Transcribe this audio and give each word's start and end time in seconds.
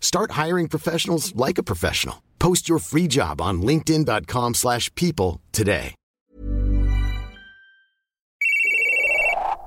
Start 0.00 0.32
hiring 0.32 0.68
professionals 0.68 1.32
like 1.36 1.58
a 1.58 1.62
professional. 1.62 2.16
Post 2.40 2.68
your 2.68 2.80
free 2.80 3.06
job 3.06 3.40
on 3.40 3.62
linkedin.com/people 3.62 4.54
slash 4.54 4.90
people 4.94 5.40
today. 5.52 5.94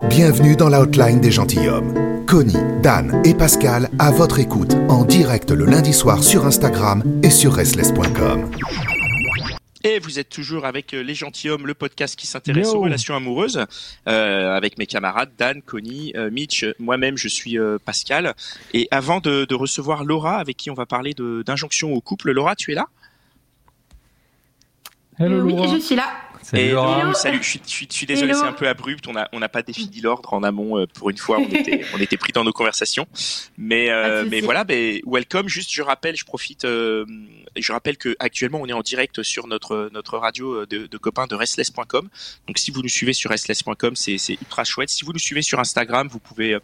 Bienvenue 0.09 0.55
dans 0.55 0.69
la 0.69 0.81
hotline 0.81 1.21
des 1.21 1.31
gentilshommes. 1.31 2.25
Connie, 2.25 2.57
Dan 2.81 3.21
et 3.23 3.35
Pascal 3.35 3.89
à 3.99 4.09
votre 4.09 4.39
écoute 4.39 4.75
en 4.89 5.05
direct 5.05 5.51
le 5.51 5.65
lundi 5.65 5.93
soir 5.93 6.23
sur 6.23 6.45
Instagram 6.45 7.03
et 7.23 7.29
sur 7.29 7.53
restless.com. 7.53 8.49
Et 9.83 9.99
vous 9.99 10.19
êtes 10.19 10.29
toujours 10.29 10.65
avec 10.65 10.93
euh, 10.93 11.01
Les 11.01 11.15
Gentilhommes, 11.15 11.65
le 11.65 11.73
podcast 11.73 12.15
qui 12.15 12.27
s'intéresse 12.27 12.67
aux 12.67 12.81
relations 12.81 13.15
amoureuses, 13.15 13.65
euh, 14.07 14.55
avec 14.55 14.77
mes 14.77 14.85
camarades 14.85 15.31
Dan, 15.37 15.61
Connie, 15.61 16.13
euh, 16.15 16.29
Mitch, 16.29 16.65
moi-même 16.79 17.17
je 17.17 17.27
suis 17.27 17.57
euh, 17.57 17.77
Pascal. 17.83 18.35
Et 18.73 18.87
avant 18.91 19.19
de, 19.19 19.45
de, 19.45 19.55
recevoir 19.55 20.03
Laura, 20.03 20.37
avec 20.37 20.57
qui 20.57 20.69
on 20.69 20.75
va 20.75 20.85
parler 20.85 21.13
d'injonction 21.13 21.93
au 21.93 22.01
couple, 22.01 22.31
Laura, 22.31 22.55
tu 22.55 22.71
es 22.71 22.75
là? 22.75 22.87
Hello, 25.17 25.39
Laura. 25.39 25.63
Oui, 25.63 25.69
je 25.73 25.79
suis 25.79 25.95
là. 25.95 26.11
Salut, 26.41 26.63
et 26.63 26.71
Laura. 26.71 27.13
salut, 27.13 27.39
je 27.41 27.49
suis, 27.49 27.61
je 27.65 27.93
suis, 27.93 28.05
désolé, 28.05 28.33
c'est 28.33 28.45
un 28.45 28.53
peu 28.53 28.67
abrupt. 28.67 29.07
On 29.07 29.13
n'a 29.13 29.29
on 29.31 29.41
a 29.41 29.49
pas 29.49 29.61
défini 29.61 30.01
l'ordre 30.01 30.33
en 30.33 30.43
amont 30.43 30.79
euh, 30.79 30.85
pour 30.87 31.09
une 31.09 31.17
fois. 31.17 31.37
On 31.39 31.47
était, 31.47 31.83
on 31.95 31.99
était 31.99 32.17
pris 32.17 32.33
dans 32.33 32.43
nos 32.43 32.51
conversations. 32.51 33.07
Mais, 33.57 33.89
euh, 33.89 34.25
mais 34.29 34.41
voilà, 34.41 34.63
ben, 34.63 34.99
welcome. 35.05 35.47
Juste, 35.47 35.71
je 35.71 35.81
rappelle, 35.81 36.15
je 36.15 36.25
profite, 36.25 36.65
euh, 36.65 37.05
je 37.55 37.71
rappelle 37.71 37.97
que 37.97 38.15
actuellement 38.19 38.59
on 38.61 38.67
est 38.67 38.73
en 38.73 38.81
direct 38.81 39.23
sur 39.23 39.47
notre, 39.47 39.89
notre 39.93 40.17
radio 40.17 40.65
de, 40.65 40.87
de 40.87 40.97
copains 40.97 41.27
de 41.27 41.35
restless.com. 41.35 42.09
Donc 42.47 42.57
si 42.57 42.71
vous 42.71 42.81
nous 42.81 42.89
suivez 42.89 43.13
sur 43.13 43.29
restless.com, 43.29 43.95
c'est 43.95 44.17
ultra 44.33 44.63
chouette. 44.63 44.89
Si 44.89 45.05
vous 45.05 45.13
nous 45.13 45.19
suivez 45.19 45.41
sur 45.41 45.59
Instagram, 45.59 46.07
vous 46.07 46.19
pouvez 46.19 46.57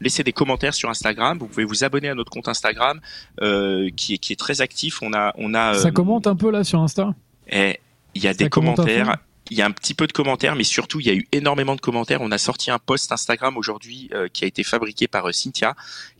laisser 0.00 0.22
des 0.22 0.32
commentaires 0.32 0.74
sur 0.74 0.90
Instagram. 0.90 1.38
Vous 1.38 1.46
pouvez 1.46 1.64
vous 1.64 1.84
abonner 1.84 2.08
à 2.08 2.14
notre 2.14 2.30
compte 2.30 2.48
Instagram 2.48 3.00
euh, 3.40 3.90
qui, 3.96 4.14
est, 4.14 4.18
qui 4.18 4.32
est 4.32 4.36
très 4.36 4.60
actif. 4.60 5.02
On 5.02 5.12
a, 5.12 5.32
on 5.36 5.54
a. 5.54 5.74
Ça 5.74 5.90
commente 5.90 6.26
un 6.26 6.36
peu 6.36 6.50
là 6.50 6.64
sur 6.64 6.80
Insta? 6.80 7.14
Et 7.50 7.80
il 8.14 8.22
y 8.22 8.28
a 8.28 8.34
des 8.34 8.48
commentaires 8.48 9.18
il 9.50 9.58
y 9.58 9.62
a 9.62 9.66
un 9.66 9.70
petit 9.70 9.94
peu 9.94 10.06
de 10.06 10.12
commentaires, 10.12 10.56
mais 10.56 10.64
surtout 10.64 11.00
il 11.00 11.06
y 11.06 11.10
a 11.10 11.14
eu 11.14 11.26
énormément 11.32 11.76
de 11.76 11.80
commentaires. 11.80 12.20
On 12.22 12.30
a 12.30 12.38
sorti 12.38 12.70
un 12.70 12.78
post 12.78 13.12
Instagram 13.12 13.56
aujourd'hui 13.56 14.08
euh, 14.12 14.28
qui 14.32 14.44
a 14.44 14.46
été 14.46 14.64
fabriqué 14.64 15.06
par 15.06 15.28
euh, 15.28 15.32
Cynthia, 15.32 15.74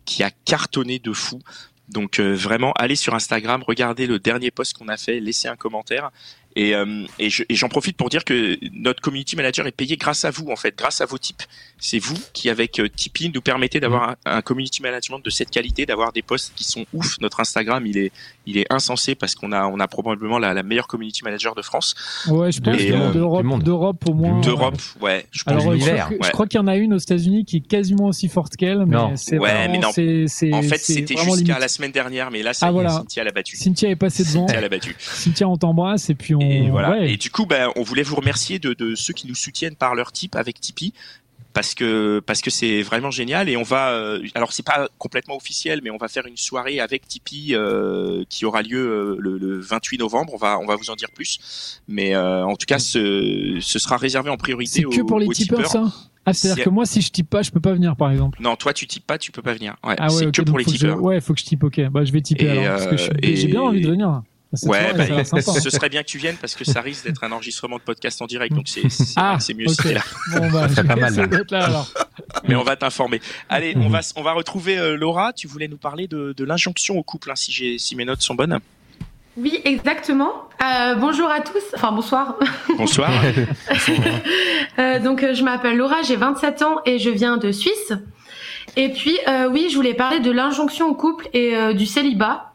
qui 0.05 0.23
a 0.23 0.31
cartonné 0.31 0.99
de 0.99 1.13
fou. 1.13 1.41
Donc 1.89 2.19
euh, 2.19 2.33
vraiment, 2.33 2.71
allez 2.73 2.95
sur 2.95 3.13
Instagram, 3.13 3.63
regardez 3.65 4.07
le 4.07 4.19
dernier 4.19 4.51
post 4.51 4.77
qu'on 4.77 4.87
a 4.87 4.97
fait, 4.97 5.19
laissez 5.19 5.47
un 5.47 5.55
commentaire. 5.55 6.11
Et, 6.55 6.73
euh, 6.73 7.05
et, 7.19 7.29
j'en 7.29 7.67
profite 7.67 7.97
pour 7.97 8.09
dire 8.09 8.23
que 8.23 8.57
notre 8.71 9.01
community 9.01 9.35
manager 9.35 9.67
est 9.67 9.71
payé 9.71 9.97
grâce 9.97 10.23
à 10.23 10.31
vous, 10.31 10.47
en 10.49 10.55
fait, 10.55 10.73
grâce 10.77 11.01
à 11.01 11.05
vos 11.05 11.17
types. 11.17 11.43
C'est 11.77 11.99
vous 11.99 12.17
qui, 12.31 12.49
avec 12.49 12.79
euh, 12.79 12.87
Tipeee, 12.87 13.29
nous 13.33 13.41
permettez 13.41 13.81
d'avoir 13.81 14.11
mm. 14.11 14.15
un, 14.25 14.41
community 14.41 14.81
management 14.81 15.19
de 15.19 15.29
cette 15.29 15.49
qualité, 15.49 15.85
d'avoir 15.85 16.13
des 16.13 16.21
posts 16.21 16.53
qui 16.55 16.63
sont 16.63 16.85
ouf. 16.93 17.19
Notre 17.19 17.41
Instagram, 17.41 17.85
il 17.85 17.97
est, 17.97 18.11
il 18.45 18.57
est 18.57 18.65
insensé 18.69 19.15
parce 19.15 19.35
qu'on 19.35 19.51
a, 19.51 19.67
on 19.67 19.81
a 19.81 19.87
probablement 19.89 20.39
la, 20.39 20.53
la 20.53 20.63
meilleure 20.63 20.87
community 20.87 21.25
manager 21.25 21.55
de 21.55 21.61
France. 21.61 21.93
Ouais, 22.27 22.53
je 22.53 22.61
pense 22.61 22.77
euh, 22.79 23.11
d'Europe, 23.11 23.63
d'Europe 23.63 24.09
au 24.09 24.13
moins. 24.13 24.39
D'Europe, 24.39 24.81
ouais. 25.01 25.25
Je, 25.31 25.43
pense 25.43 25.61
Alors, 25.61 25.75
je, 25.75 25.79
crois, 25.79 26.17
je 26.21 26.31
crois 26.31 26.47
qu'il 26.47 26.57
y 26.57 26.63
en 26.63 26.67
a 26.67 26.77
une 26.77 26.93
aux 26.93 26.99
États-Unis 26.99 27.43
qui 27.43 27.57
est 27.57 27.67
quasiment 27.67 28.05
aussi 28.05 28.29
forte 28.29 28.55
qu'elle, 28.55 28.85
mais 28.85 28.97
c'est 29.17 29.37
ouais, 29.37 29.67
mais 29.67 29.79
non. 29.79 29.89
en 29.89 29.91
fait, 29.91 30.77
c'était 30.77 31.17
jusqu'à 31.17 31.59
la 31.59 31.67
semaine 31.67 31.91
dernière, 31.91 32.31
mais 32.31 32.43
là, 32.43 32.53
ça 32.53 32.67
ah, 32.67 32.71
voilà. 32.71 32.91
Cynthia 32.91 33.25
l'a 33.25 33.31
battu. 33.31 33.57
Cynthia 33.57 33.89
est 33.89 33.97
passée 33.97 34.23
devant. 34.23 34.47
Cynthia 34.47 34.61
l'a 34.61 34.69
battu. 34.69 34.95
Cynthia, 34.99 35.49
on 35.49 35.57
t'embrasse 35.57 36.09
et 36.09 36.15
puis 36.15 36.33
on. 36.33 36.44
Et 36.51 36.69
voilà. 36.69 37.05
Et 37.05 37.17
du 37.17 37.29
coup, 37.29 37.45
ben, 37.45 37.71
on 37.75 37.83
voulait 37.83 38.03
vous 38.03 38.15
remercier 38.15 38.59
de, 38.59 38.73
de, 38.73 38.95
ceux 38.95 39.13
qui 39.13 39.27
nous 39.27 39.35
soutiennent 39.35 39.75
par 39.75 39.95
leur 39.95 40.11
type 40.11 40.35
avec 40.35 40.59
Tipeee 40.59 40.93
parce 41.55 41.73
que 41.73 42.19
parce 42.19 42.41
que 42.41 42.51
c'est 42.51 42.81
vraiment 42.81 43.11
génial 43.11 43.47
et 43.47 43.55
on 43.55 43.63
va 43.63 43.91
euh, 43.91 44.21
alors 44.35 44.51
c'est 44.51 44.65
pas 44.65 44.89
complètement 44.99 45.37
officiel 45.37 45.79
mais 45.81 45.89
on 45.89 45.97
va 45.97 46.09
faire 46.09 46.27
une 46.27 46.35
soirée 46.35 46.81
avec 46.81 47.07
Tipeee 47.07 47.55
euh, 47.55 48.25
qui 48.29 48.43
aura 48.43 48.61
lieu 48.61 48.77
euh, 48.77 49.15
le, 49.19 49.37
le, 49.37 49.59
28 49.61 49.99
novembre 49.99 50.33
on 50.33 50.37
va 50.37 50.59
on 50.59 50.65
va 50.65 50.75
vous 50.75 50.89
en 50.89 50.95
dire 50.95 51.09
plus 51.15 51.81
mais 51.87 52.13
euh, 52.13 52.45
en 52.45 52.57
tout 52.57 52.65
cas 52.67 52.77
ce, 52.77 53.57
ce 53.61 53.79
sera 53.79 53.95
réservé 53.95 54.29
en 54.29 54.37
priorité 54.37 54.83
c'est 54.89 54.97
que 54.97 55.01
pour 55.01 55.17
les 55.17 55.29
tipeurs 55.29 55.65
ça 55.65 55.85
ah, 56.27 56.33
c'est-à-dire 56.33 56.63
que 56.63 56.69
moi, 56.71 56.87
si 56.87 57.01
je 57.01 57.11
type 57.11 57.29
pas, 57.29 57.43
je 57.43 57.51
peux 57.51 57.59
pas 57.59 57.73
venir, 57.73 57.95
par 57.95 58.09
exemple. 58.09 58.41
Non, 58.41 58.55
toi, 58.55 58.73
tu 58.73 58.87
types 58.87 59.05
pas, 59.05 59.19
tu 59.19 59.31
peux 59.31 59.43
pas 59.43 59.53
venir. 59.53 59.75
Ouais, 59.83 59.93
ah 59.99 60.07
ouais, 60.07 60.09
c'est 60.09 60.31
que 60.31 60.41
pour 60.41 60.57
les 60.57 60.65
tipeurs. 60.65 60.97
Je... 60.97 61.01
Ouais, 61.03 61.21
faut 61.21 61.35
que 61.35 61.39
je 61.39 61.45
type. 61.45 61.63
Ok, 61.63 61.79
bah 61.91 62.03
je 62.03 62.11
vais 62.11 62.21
typer 62.21 62.49
alors 62.49 62.79
parce 62.79 62.87
que 62.87 63.13
j'ai 63.21 63.47
bien 63.47 63.61
envie 63.61 63.81
de 63.81 63.89
venir 63.91 64.23
ouais, 64.63 64.93
bah, 64.93 65.23
ce 65.23 65.69
serait 65.69 65.89
bien 65.89 66.01
que 66.01 66.07
tu 66.07 66.17
viennes 66.17 66.37
parce 66.37 66.55
que 66.55 66.63
ça 66.65 66.81
risque 66.81 67.05
d'être 67.05 67.23
un 67.23 67.31
enregistrement 67.31 67.77
de 67.77 67.81
podcast 67.81 68.21
en 68.21 68.25
direct, 68.25 68.53
donc 68.53 68.67
c'est 68.67 68.83
ah, 69.15 69.37
mieux 69.55 69.67
si 69.67 69.77
t'es 69.77 69.93
là. 69.93 70.01
Bon, 70.31 70.49
bah, 70.49 70.67
pas 70.75 70.95
mal. 70.95 71.29
Là. 71.51 71.85
Mais 72.47 72.55
on 72.55 72.63
va 72.63 72.75
t'informer. 72.75 73.21
Allez, 73.49 73.75
on 73.77 73.89
va 73.89 73.99
on 74.15 74.23
va 74.23 74.33
retrouver 74.33 74.77
euh, 74.77 74.95
Laura. 74.95 75.33
Tu 75.33 75.47
voulais 75.47 75.67
nous 75.67 75.77
parler 75.77 76.07
de, 76.07 76.33
de 76.35 76.43
l'injonction 76.43 76.97
au 76.97 77.03
couple, 77.03 77.31
hein, 77.31 77.35
si 77.35 77.51
j'ai 77.51 77.77
si 77.77 77.95
mes 77.95 78.05
notes 78.05 78.21
sont 78.21 78.35
bonnes. 78.35 78.59
Oui, 79.37 79.59
exactement. 79.65 80.31
Euh, 80.63 80.95
bonjour 80.95 81.29
à 81.29 81.41
tous. 81.41 81.63
Enfin, 81.75 81.91
bonsoir. 81.91 82.37
Bonsoir. 82.77 83.11
euh, 84.79 84.99
donc, 84.99 85.25
je 85.33 85.43
m'appelle 85.43 85.75
Laura, 85.75 86.01
j'ai 86.03 86.15
27 86.15 86.61
ans 86.61 86.77
et 86.85 86.99
je 86.99 87.09
viens 87.09 87.35
de 87.35 87.51
Suisse. 87.51 87.93
Et 88.77 88.89
puis, 88.89 89.17
euh, 89.27 89.49
oui, 89.49 89.67
je 89.69 89.75
voulais 89.75 89.93
parler 89.93 90.19
de 90.19 90.31
l'injonction 90.31 90.89
au 90.89 90.95
couple 90.95 91.29
et 91.33 91.55
euh, 91.55 91.73
du 91.73 91.85
célibat. 91.85 92.53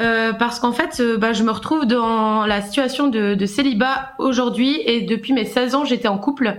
Euh, 0.00 0.32
parce 0.32 0.60
qu'en 0.60 0.72
fait, 0.72 1.00
euh, 1.00 1.18
bah, 1.18 1.32
je 1.32 1.42
me 1.42 1.50
retrouve 1.50 1.84
dans 1.84 2.46
la 2.46 2.62
situation 2.62 3.08
de, 3.08 3.34
de 3.34 3.46
célibat 3.46 4.12
aujourd'hui 4.18 4.80
et 4.86 5.02
depuis 5.02 5.32
mes 5.32 5.44
16 5.44 5.74
ans, 5.74 5.84
j'étais 5.84 6.08
en 6.08 6.18
couple. 6.18 6.56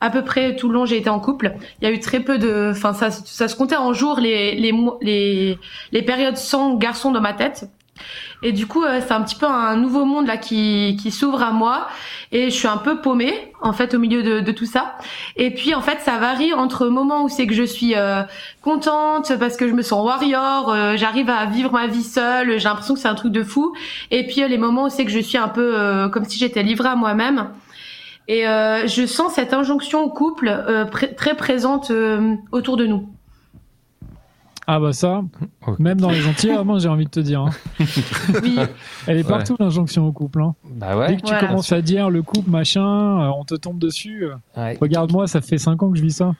À 0.00 0.08
peu 0.08 0.24
près 0.24 0.56
tout 0.56 0.68
le 0.68 0.74
long, 0.74 0.86
j'ai 0.86 0.96
été 0.96 1.10
en 1.10 1.20
couple. 1.20 1.56
Il 1.80 1.84
y 1.84 1.90
a 1.90 1.92
eu 1.92 2.00
très 2.00 2.20
peu 2.20 2.38
de, 2.38 2.70
enfin, 2.70 2.94
ça, 2.94 3.10
ça 3.10 3.48
se 3.48 3.54
comptait 3.54 3.76
en 3.76 3.92
jours 3.92 4.18
les, 4.18 4.54
les, 4.54 4.72
les, 5.02 5.58
les 5.92 6.02
périodes 6.02 6.38
sans 6.38 6.76
garçon 6.76 7.12
dans 7.12 7.20
ma 7.20 7.34
tête. 7.34 7.68
Et 8.42 8.52
du 8.52 8.66
coup, 8.66 8.82
euh, 8.82 9.00
c'est 9.06 9.12
un 9.12 9.22
petit 9.22 9.34
peu 9.34 9.46
un 9.46 9.76
nouveau 9.76 10.04
monde 10.04 10.26
là 10.26 10.36
qui, 10.36 10.96
qui 11.00 11.10
s'ouvre 11.10 11.42
à 11.42 11.50
moi. 11.50 11.88
Et 12.32 12.44
je 12.50 12.54
suis 12.54 12.68
un 12.68 12.78
peu 12.78 13.00
paumée 13.00 13.52
en 13.60 13.72
fait 13.72 13.94
au 13.94 13.98
milieu 13.98 14.22
de, 14.22 14.40
de 14.40 14.52
tout 14.52 14.64
ça. 14.64 14.96
Et 15.36 15.50
puis 15.52 15.74
en 15.74 15.82
fait, 15.82 15.98
ça 16.00 16.18
varie 16.18 16.54
entre 16.54 16.86
moments 16.86 17.24
où 17.24 17.28
c'est 17.28 17.46
que 17.46 17.54
je 17.54 17.62
suis 17.62 17.94
euh, 17.96 18.22
contente 18.62 19.32
parce 19.38 19.56
que 19.56 19.68
je 19.68 19.74
me 19.74 19.82
sens 19.82 20.04
warrior, 20.04 20.70
euh, 20.70 20.96
j'arrive 20.96 21.28
à 21.28 21.46
vivre 21.46 21.72
ma 21.72 21.86
vie 21.86 22.02
seule, 22.02 22.58
j'ai 22.58 22.68
l'impression 22.68 22.94
que 22.94 23.00
c'est 23.00 23.08
un 23.08 23.14
truc 23.14 23.32
de 23.32 23.42
fou. 23.42 23.74
Et 24.10 24.26
puis 24.26 24.46
les 24.48 24.58
moments 24.58 24.84
où 24.84 24.88
c'est 24.88 25.04
que 25.04 25.10
je 25.10 25.20
suis 25.20 25.38
un 25.38 25.48
peu 25.48 26.08
comme 26.12 26.24
si 26.24 26.38
j'étais 26.38 26.62
livrée 26.62 26.88
à 26.88 26.96
moi-même. 26.96 27.50
Et 28.28 28.44
je 28.44 29.06
sens 29.06 29.34
cette 29.34 29.52
injonction 29.52 30.02
au 30.02 30.10
couple 30.10 30.64
très 31.16 31.34
présente 31.34 31.90
autour 32.52 32.76
de 32.76 32.86
nous. 32.86 33.08
Ah 34.72 34.78
bah 34.78 34.92
ça, 34.92 35.24
même 35.80 36.00
dans 36.00 36.10
les 36.10 36.24
Antilles, 36.28 36.56
moi 36.64 36.78
j'ai 36.78 36.88
envie 36.88 37.06
de 37.06 37.10
te 37.10 37.18
dire. 37.18 37.40
Hein. 37.40 37.50
Oui. 38.40 38.56
Elle 39.08 39.18
est 39.18 39.26
partout 39.26 39.56
l'injonction 39.58 40.06
au 40.06 40.12
couple. 40.12 40.42
Hein. 40.42 40.54
Bah 40.64 40.96
ouais. 40.96 41.08
Dès 41.08 41.16
que 41.16 41.26
tu 41.26 41.34
commences 41.34 41.72
à 41.72 41.82
dire 41.82 42.08
le 42.08 42.22
couple 42.22 42.48
machin, 42.48 43.20
euh, 43.20 43.32
on 43.36 43.42
te 43.42 43.56
tombe 43.56 43.80
dessus. 43.80 44.26
Euh, 44.56 44.74
regarde-moi, 44.80 45.26
ça 45.26 45.40
fait 45.40 45.58
5 45.58 45.82
ans 45.82 45.90
que 45.90 45.98
je 45.98 46.02
vis 46.02 46.12
ça. 46.12 46.36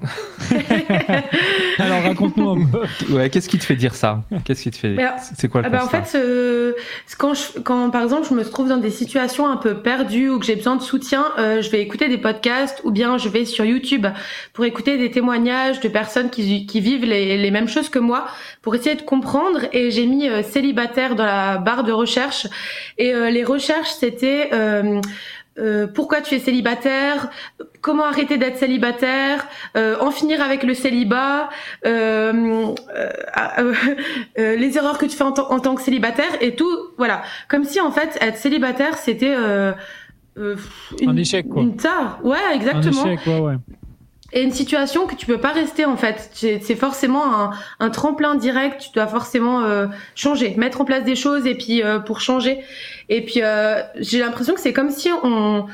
Alors 1.78 2.02
raconte-nous 2.02 2.50
un 2.50 2.66
peu. 2.66 3.14
Ouais, 3.14 3.30
qu'est-ce 3.30 3.48
qui 3.48 3.58
te 3.58 3.64
fait 3.64 3.74
dire 3.74 3.96
ça? 3.96 4.22
Qu'est-ce 4.44 4.62
qui 4.62 4.70
te 4.70 4.76
fait 4.76 4.96
C'est 5.36 5.48
quoi 5.48 5.60
le 5.60 5.66
ah 5.66 5.70
bah 5.70 5.84
En 5.84 5.88
fait, 5.88 6.16
euh, 6.16 6.74
quand, 7.18 7.34
je, 7.34 7.58
quand 7.58 7.90
par 7.90 8.04
exemple 8.04 8.28
je 8.30 8.34
me 8.34 8.44
trouve 8.44 8.68
dans 8.68 8.76
des 8.76 8.90
situations 8.90 9.48
un 9.48 9.56
peu 9.56 9.82
perdues 9.82 10.30
ou 10.30 10.38
que 10.38 10.46
j'ai 10.46 10.54
besoin 10.54 10.76
de 10.76 10.82
soutien, 10.82 11.26
euh, 11.38 11.62
je 11.62 11.70
vais 11.70 11.80
écouter 11.80 12.08
des 12.08 12.18
podcasts 12.18 12.80
ou 12.84 12.92
bien 12.92 13.18
je 13.18 13.28
vais 13.28 13.44
sur 13.44 13.64
YouTube 13.64 14.06
pour 14.52 14.64
écouter 14.64 14.98
des 14.98 15.10
témoignages 15.10 15.80
de 15.80 15.88
personnes 15.88 16.30
qui, 16.30 16.66
qui 16.66 16.80
vivent 16.80 17.04
les, 17.04 17.36
les, 17.36 17.50
mêmes 17.50 17.68
choses 17.68 17.88
que 17.88 17.98
moi 17.98 18.26
pour 18.62 18.76
essayer 18.76 18.94
de 18.94 19.02
comprendre. 19.02 19.62
Et 19.72 19.90
j'ai 19.90 20.06
mis 20.06 20.28
euh, 20.28 20.44
célibataire 20.44 21.16
dans 21.16 21.26
la 21.26 21.58
barre 21.58 21.82
de 21.82 21.92
recherche 21.92 22.46
et 22.98 23.12
euh, 23.12 23.30
les 23.30 23.42
recherches 23.42 23.90
c'était 23.98 24.50
euh, 25.58 25.86
pourquoi 25.86 26.20
tu 26.20 26.34
es 26.34 26.38
célibataire, 26.38 27.30
comment 27.80 28.04
arrêter 28.04 28.38
d'être 28.38 28.56
célibataire, 28.56 29.46
euh, 29.76 29.96
en 30.00 30.10
finir 30.10 30.40
avec 30.40 30.62
le 30.62 30.74
célibat, 30.74 31.48
euh, 31.86 32.74
les 34.36 34.76
erreurs 34.76 34.98
que 34.98 35.06
tu 35.06 35.16
fais 35.16 35.24
en, 35.24 35.34
en, 35.34 35.60
tant 35.60 35.74
que 35.74 35.82
célibataire 35.82 36.40
et 36.40 36.54
tout, 36.54 36.76
voilà. 36.96 37.22
Comme 37.48 37.64
si 37.64 37.80
en 37.80 37.90
fait 37.90 38.16
être 38.20 38.36
célibataire 38.36 38.96
c'était 38.98 39.34
une, 39.34 40.56
un 41.06 41.16
échec 41.16 41.48
quoi. 41.48 41.62
Une 41.62 41.76
tare, 41.76 42.20
ouais 42.22 42.36
exactement. 42.54 43.02
Un 43.02 43.12
échec, 43.12 43.26
ouais, 43.26 43.40
ouais 43.40 43.56
et 44.32 44.42
une 44.42 44.52
situation 44.52 45.06
que 45.06 45.14
tu 45.14 45.26
peux 45.26 45.38
pas 45.38 45.52
rester 45.52 45.84
en 45.84 45.96
fait. 45.96 46.30
C'est 46.32 46.76
forcément 46.76 47.34
un, 47.34 47.50
un, 47.80 47.90
tremplin 47.90 48.34
direct. 48.34 48.80
Tu 48.80 48.90
dois 48.94 49.06
forcément 49.06 49.62
euh, 49.62 49.86
changer, 50.14 50.54
mettre 50.56 50.80
en 50.80 50.84
place 50.84 51.04
des 51.04 51.16
choses 51.16 51.46
et 51.46 51.54
puis 51.54 51.82
euh, 51.82 51.98
pour 51.98 52.20
changer. 52.20 52.60
Et 53.08 53.24
puis 53.24 53.42
euh, 53.42 53.80
j'ai 53.96 54.18
l'impression 54.18 54.54
que 54.54 54.60
c'est 54.60 54.72
comme 54.72 54.90
si 54.90 55.10
on 55.22 55.66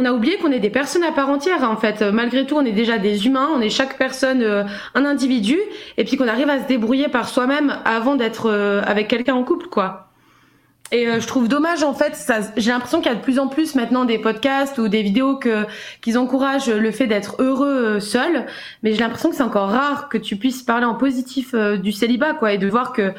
on 0.00 0.04
a 0.04 0.12
oublié 0.12 0.36
qu'on 0.36 0.52
est 0.52 0.60
des 0.60 0.70
personnes 0.70 1.02
à 1.02 1.10
part 1.10 1.28
entière 1.28 1.68
en 1.68 1.76
fait. 1.76 2.02
Malgré 2.02 2.46
tout, 2.46 2.54
on 2.54 2.64
est 2.64 2.72
déjà 2.72 2.98
des 2.98 3.26
humains. 3.26 3.48
On 3.52 3.60
est 3.60 3.68
chaque 3.68 3.98
personne 3.98 4.44
un 4.94 5.04
individu 5.04 5.58
et 5.96 6.04
puis 6.04 6.16
qu'on 6.16 6.28
arrive 6.28 6.48
à 6.48 6.62
se 6.62 6.68
débrouiller 6.68 7.08
par 7.08 7.28
soi-même 7.28 7.76
avant 7.84 8.14
d'être 8.14 8.48
avec 8.86 9.08
quelqu'un 9.08 9.34
en 9.34 9.42
couple 9.42 9.66
quoi. 9.66 10.07
Et 10.90 11.06
euh, 11.06 11.20
je 11.20 11.26
trouve 11.26 11.48
dommage 11.48 11.82
en 11.82 11.92
fait, 11.92 12.16
j'ai 12.56 12.70
l'impression 12.70 13.00
qu'il 13.00 13.12
y 13.12 13.14
a 13.14 13.18
de 13.18 13.22
plus 13.22 13.38
en 13.38 13.48
plus 13.48 13.74
maintenant 13.74 14.04
des 14.06 14.18
podcasts 14.18 14.78
ou 14.78 14.88
des 14.88 15.02
vidéos 15.02 15.36
que 15.36 15.66
qu'ils 16.00 16.16
encouragent 16.16 16.70
le 16.70 16.90
fait 16.90 17.06
d'être 17.06 17.36
heureux 17.40 17.96
euh, 17.96 18.00
seul, 18.00 18.46
mais 18.82 18.92
j'ai 18.92 19.00
l'impression 19.00 19.28
que 19.28 19.36
c'est 19.36 19.42
encore 19.42 19.68
rare 19.68 20.08
que 20.08 20.16
tu 20.16 20.36
puisses 20.36 20.62
parler 20.62 20.86
en 20.86 20.94
positif 20.94 21.50
euh, 21.52 21.76
du 21.76 21.92
célibat 21.92 22.32
quoi 22.34 22.54
et 22.54 22.58
de 22.58 22.66
voir 22.68 22.92
que 22.92 23.12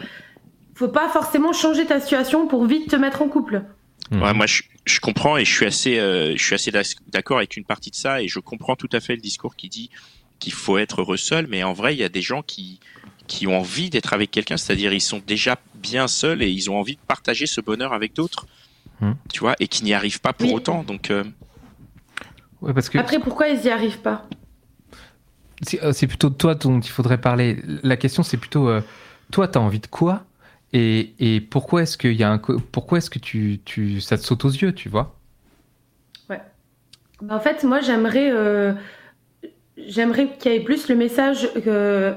faut 0.74 0.88
pas 0.88 1.10
forcément 1.10 1.54
changer 1.54 1.86
ta 1.86 2.00
situation 2.00 2.48
pour 2.48 2.66
vite 2.66 2.90
te 2.90 2.96
mettre 2.96 3.22
en 3.22 3.28
couple. 3.28 3.64
Ouais, 4.12 4.34
moi 4.34 4.48
je, 4.48 4.64
je, 4.86 5.00
comprends 5.00 5.38
et 5.38 5.46
je 5.46 5.54
suis 5.54 5.66
assez 5.68 5.96
je 5.98 6.44
suis 6.44 6.56
assez 6.56 6.72
d'accord 7.10 7.38
avec 7.38 7.56
une 7.56 7.66
partie 7.66 7.92
de 7.92 7.96
ça 7.96 8.24
et 8.24 8.28
je 8.28 8.40
comprends 8.40 8.76
tout 8.76 8.90
à 8.94 9.00
fait 9.00 9.14
le 9.14 9.22
discours 9.22 9.56
qui 9.56 9.70
dit 9.70 9.92
qu'il 10.40 10.54
faut 10.54 10.80
être 10.80 11.02
heureux 11.02 11.18
seul, 11.18 11.46
mais 11.48 11.64
en 11.64 11.74
vrai 11.74 11.94
il 11.94 12.00
y 12.00 12.04
a 12.04 12.10
des 12.10 12.24
gens 12.24 12.42
qui 12.42 12.80
qui 13.30 13.48
ont 13.48 13.60
envie 13.60 13.90
d'être 13.90 14.12
avec 14.12 14.32
quelqu'un, 14.32 14.58
c'est-à-dire 14.58 14.92
ils 14.92 15.00
sont 15.00 15.22
déjà 15.26 15.58
bien 15.76 16.08
seuls 16.08 16.42
et 16.42 16.50
ils 16.50 16.70
ont 16.70 16.78
envie 16.78 16.96
de 16.96 17.02
partager 17.08 17.46
ce 17.46 17.62
bonheur 17.62 17.94
avec 17.94 18.14
d'autres, 18.14 18.48
hmm. 19.00 19.14
tu 19.32 19.40
vois, 19.40 19.56
et 19.60 19.70
qui 19.70 19.86
n'y 19.86 19.94
arrivent 19.94 20.20
pas 20.20 20.34
pour 20.34 20.52
autant. 20.52 20.84
Donc, 20.84 21.12
euh, 21.12 21.24
parce 22.62 22.90
que... 22.90 22.98
après, 22.98 23.20
pourquoi 23.20 23.48
ils 23.48 23.62
n'y 23.62 23.70
arrivent 23.70 24.00
pas? 24.00 24.28
Euh, 25.82 25.94
C'est 25.94 26.08
plutôt 26.08 26.32
toi 26.32 26.56
dont 26.56 26.80
il 26.80 26.90
faudrait 26.90 27.22
parler. 27.22 27.62
La 27.84 27.98
question, 27.98 28.24
c'est 28.24 28.38
plutôt 28.38 28.68
euh, 28.68 28.82
toi, 29.32 29.48
tu 29.48 29.58
as 29.58 29.62
envie 29.62 29.80
de 29.80 29.88
quoi? 29.88 30.24
Et, 30.74 31.14
et, 31.20 31.40
pourquoi 31.40 31.84
est-ce 31.84 31.98
qu'il 31.98 32.14
y 32.14 32.24
a 32.24 32.32
un 32.32 32.40
pourquoi 32.40 32.98
est-ce 32.98 33.10
que 33.10 33.20
tu, 33.20 33.60
tu 33.64 34.02
ça 34.02 34.18
te 34.18 34.24
saute 34.24 34.44
aux 34.46 34.52
yeux, 34.52 34.74
tu 34.74 34.90
vois? 34.90 35.16
Ouais. 36.30 36.42
Bah, 37.22 37.36
en 37.36 37.40
fait, 37.40 37.64
moi, 37.64 37.80
j'aimerais 37.80 38.32
J'aimerais 39.88 40.28
qu'il 40.38 40.52
y 40.52 40.56
ait 40.56 40.60
plus 40.60 40.88
le 40.90 40.96
message 40.96 41.50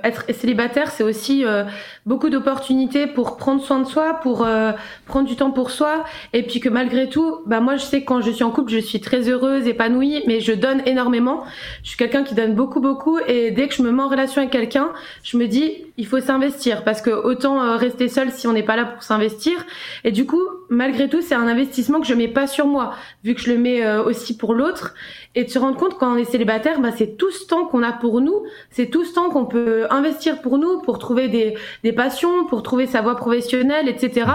être 0.04 0.24
célibataire, 0.32 0.90
c'est 0.90 1.02
aussi 1.02 1.44
euh, 1.44 1.64
beaucoup 2.04 2.30
d'opportunités 2.30 3.06
pour 3.06 3.36
prendre 3.36 3.62
soin 3.62 3.78
de 3.78 3.86
soi, 3.86 4.14
pour 4.22 4.44
euh, 4.44 4.72
prendre 5.06 5.28
du 5.28 5.36
temps 5.36 5.50
pour 5.50 5.70
soi, 5.70 6.04
et 6.32 6.42
puis 6.42 6.60
que 6.60 6.68
malgré 6.68 7.08
tout, 7.08 7.38
bah 7.46 7.60
moi 7.60 7.76
je 7.76 7.84
sais 7.84 8.00
que 8.00 8.06
quand 8.06 8.20
je 8.20 8.30
suis 8.30 8.44
en 8.44 8.50
couple, 8.50 8.72
je 8.72 8.78
suis 8.78 9.00
très 9.00 9.28
heureuse, 9.28 9.66
épanouie, 9.66 10.22
mais 10.26 10.40
je 10.40 10.52
donne 10.52 10.82
énormément. 10.86 11.44
Je 11.82 11.90
suis 11.90 11.98
quelqu'un 11.98 12.24
qui 12.24 12.34
donne 12.34 12.54
beaucoup, 12.54 12.80
beaucoup, 12.80 13.18
et 13.26 13.50
dès 13.50 13.68
que 13.68 13.74
je 13.74 13.82
me 13.82 13.92
mets 13.92 14.02
en 14.02 14.08
relation 14.08 14.40
avec 14.40 14.52
quelqu'un, 14.52 14.90
je 15.22 15.36
me 15.36 15.46
dis 15.46 15.86
il 15.96 16.06
faut 16.06 16.20
s'investir. 16.20 16.82
Parce 16.84 17.02
que 17.02 17.10
autant 17.10 17.62
euh, 17.62 17.76
rester 17.76 18.08
seul 18.08 18.32
si 18.32 18.46
on 18.46 18.52
n'est 18.52 18.62
pas 18.62 18.76
là 18.76 18.84
pour 18.84 19.02
s'investir. 19.02 19.64
Et 20.04 20.10
du 20.10 20.26
coup, 20.26 20.42
malgré 20.70 21.08
tout, 21.08 21.20
c'est 21.20 21.34
un 21.34 21.46
investissement 21.46 22.00
que 22.00 22.06
je 22.06 22.14
mets 22.14 22.28
pas 22.28 22.46
sur 22.46 22.66
moi, 22.66 22.94
vu 23.22 23.34
que 23.34 23.40
je 23.40 23.52
le 23.52 23.58
mets 23.58 23.86
aussi 23.98 24.36
pour 24.36 24.54
l'autre. 24.54 24.94
Et 25.34 25.44
de 25.44 25.48
se 25.48 25.58
rendre 25.58 25.78
compte 25.78 25.96
quand 25.98 26.12
on 26.12 26.16
est 26.16 26.24
célibataire, 26.24 26.80
bah, 26.80 26.90
c'est 26.94 27.16
tout 27.16 27.30
ce 27.30 27.46
temps 27.46 27.64
qu'on 27.64 27.82
a 27.82 27.92
pour 27.92 28.20
nous, 28.20 28.42
c'est 28.70 28.90
tout 28.90 29.04
ce 29.04 29.14
temps 29.14 29.30
qu'on 29.30 29.46
peut 29.46 29.86
investir 29.88 30.42
pour 30.42 30.58
nous, 30.58 30.80
pour 30.82 30.98
trouver 30.98 31.28
des, 31.28 31.54
des 31.82 31.91
passions, 31.92 32.46
pour 32.46 32.62
trouver 32.62 32.86
sa 32.86 33.00
voie 33.00 33.16
professionnelle, 33.16 33.88
etc. 33.88 34.26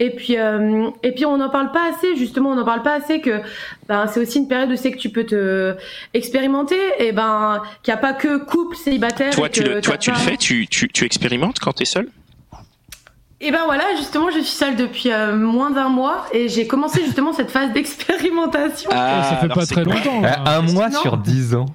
Et 0.00 0.10
puis 0.10 0.36
euh, 0.38 0.90
et 1.02 1.12
puis 1.12 1.26
on 1.26 1.36
n'en 1.36 1.50
parle 1.50 1.72
pas 1.72 1.90
assez, 1.90 2.16
justement, 2.16 2.50
on 2.50 2.54
n'en 2.54 2.64
parle 2.64 2.82
pas 2.82 2.94
assez 2.94 3.20
que 3.20 3.40
ben 3.88 4.06
c'est 4.06 4.20
aussi 4.20 4.38
une 4.38 4.48
période 4.48 4.70
où 4.70 4.76
c'est 4.76 4.92
que 4.92 4.98
tu 4.98 5.10
peux 5.10 5.24
te 5.24 5.74
expérimenter 6.14 6.78
et 6.98 7.12
ben 7.12 7.62
qu'il 7.82 7.92
n'y 7.92 7.98
a 7.98 8.00
pas 8.00 8.12
que 8.12 8.38
couple 8.38 8.76
célibataire. 8.76 9.34
Toi, 9.34 9.48
tu 9.48 9.62
le, 9.62 9.80
toi, 9.80 9.96
tu 9.96 10.10
le 10.10 10.16
fais, 10.16 10.36
tu, 10.36 10.66
tu, 10.66 10.88
tu 10.88 11.04
expérimentes 11.04 11.58
quand 11.58 11.72
tu 11.72 11.82
es 11.82 11.86
seul 11.86 12.08
et 13.40 13.52
ben 13.52 13.60
voilà, 13.66 13.84
justement, 13.96 14.30
je 14.30 14.40
suis 14.40 14.56
seule 14.56 14.74
depuis 14.74 15.12
euh, 15.12 15.36
moins 15.36 15.70
d'un 15.70 15.88
mois 15.88 16.26
et 16.32 16.48
j'ai 16.48 16.66
commencé 16.66 17.04
justement 17.04 17.32
cette 17.32 17.52
phase 17.52 17.72
d'expérimentation. 17.72 18.90
Ah, 18.92 19.22
ça 19.30 19.36
fait 19.36 19.48
pas 19.48 19.64
très 19.64 19.84
longtemps. 19.84 20.22
Un 20.44 20.62
mois 20.62 20.90
sur 20.90 21.16
dix 21.16 21.54
ans. 21.54 21.66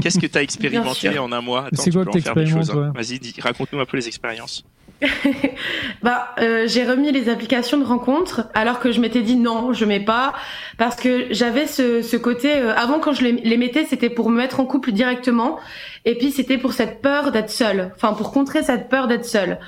Qu'est-ce 0.00 0.18
que 0.18 0.26
tu 0.26 0.38
as 0.38 0.42
expérimenté 0.42 1.18
en 1.18 1.32
un 1.32 1.40
mois? 1.40 1.68
C'est 1.72 1.92
quoi 1.92 2.04
que 2.04 2.10
tu 2.10 2.18
expérimentes 2.18 2.70
Vas-y, 2.94 3.20
raconte-nous 3.40 3.80
un 3.80 3.86
peu 3.86 3.96
les 3.96 4.08
expériences. 4.08 4.64
bah, 6.02 6.28
euh, 6.38 6.66
j'ai 6.68 6.84
remis 6.84 7.10
les 7.10 7.28
applications 7.28 7.78
de 7.78 7.84
rencontre 7.84 8.48
alors 8.54 8.78
que 8.78 8.92
je 8.92 9.00
m'étais 9.00 9.22
dit 9.22 9.36
non, 9.36 9.72
je 9.72 9.84
mets 9.84 10.00
pas 10.00 10.32
parce 10.78 10.96
que 10.96 11.26
j'avais 11.30 11.66
ce, 11.66 12.02
ce 12.02 12.16
côté. 12.16 12.56
Euh, 12.56 12.74
avant, 12.76 13.00
quand 13.00 13.12
je 13.12 13.24
les, 13.24 13.32
les 13.32 13.56
mettais, 13.56 13.84
c'était 13.84 14.10
pour 14.10 14.30
me 14.30 14.36
mettre 14.36 14.60
en 14.60 14.64
couple 14.64 14.92
directement, 14.92 15.58
et 16.04 16.16
puis 16.16 16.30
c'était 16.30 16.58
pour 16.58 16.72
cette 16.72 17.00
peur 17.02 17.32
d'être 17.32 17.50
seule, 17.50 17.92
enfin 17.96 18.12
pour 18.12 18.32
contrer 18.32 18.62
cette 18.62 18.88
peur 18.88 19.08
d'être 19.08 19.24
seule. 19.24 19.58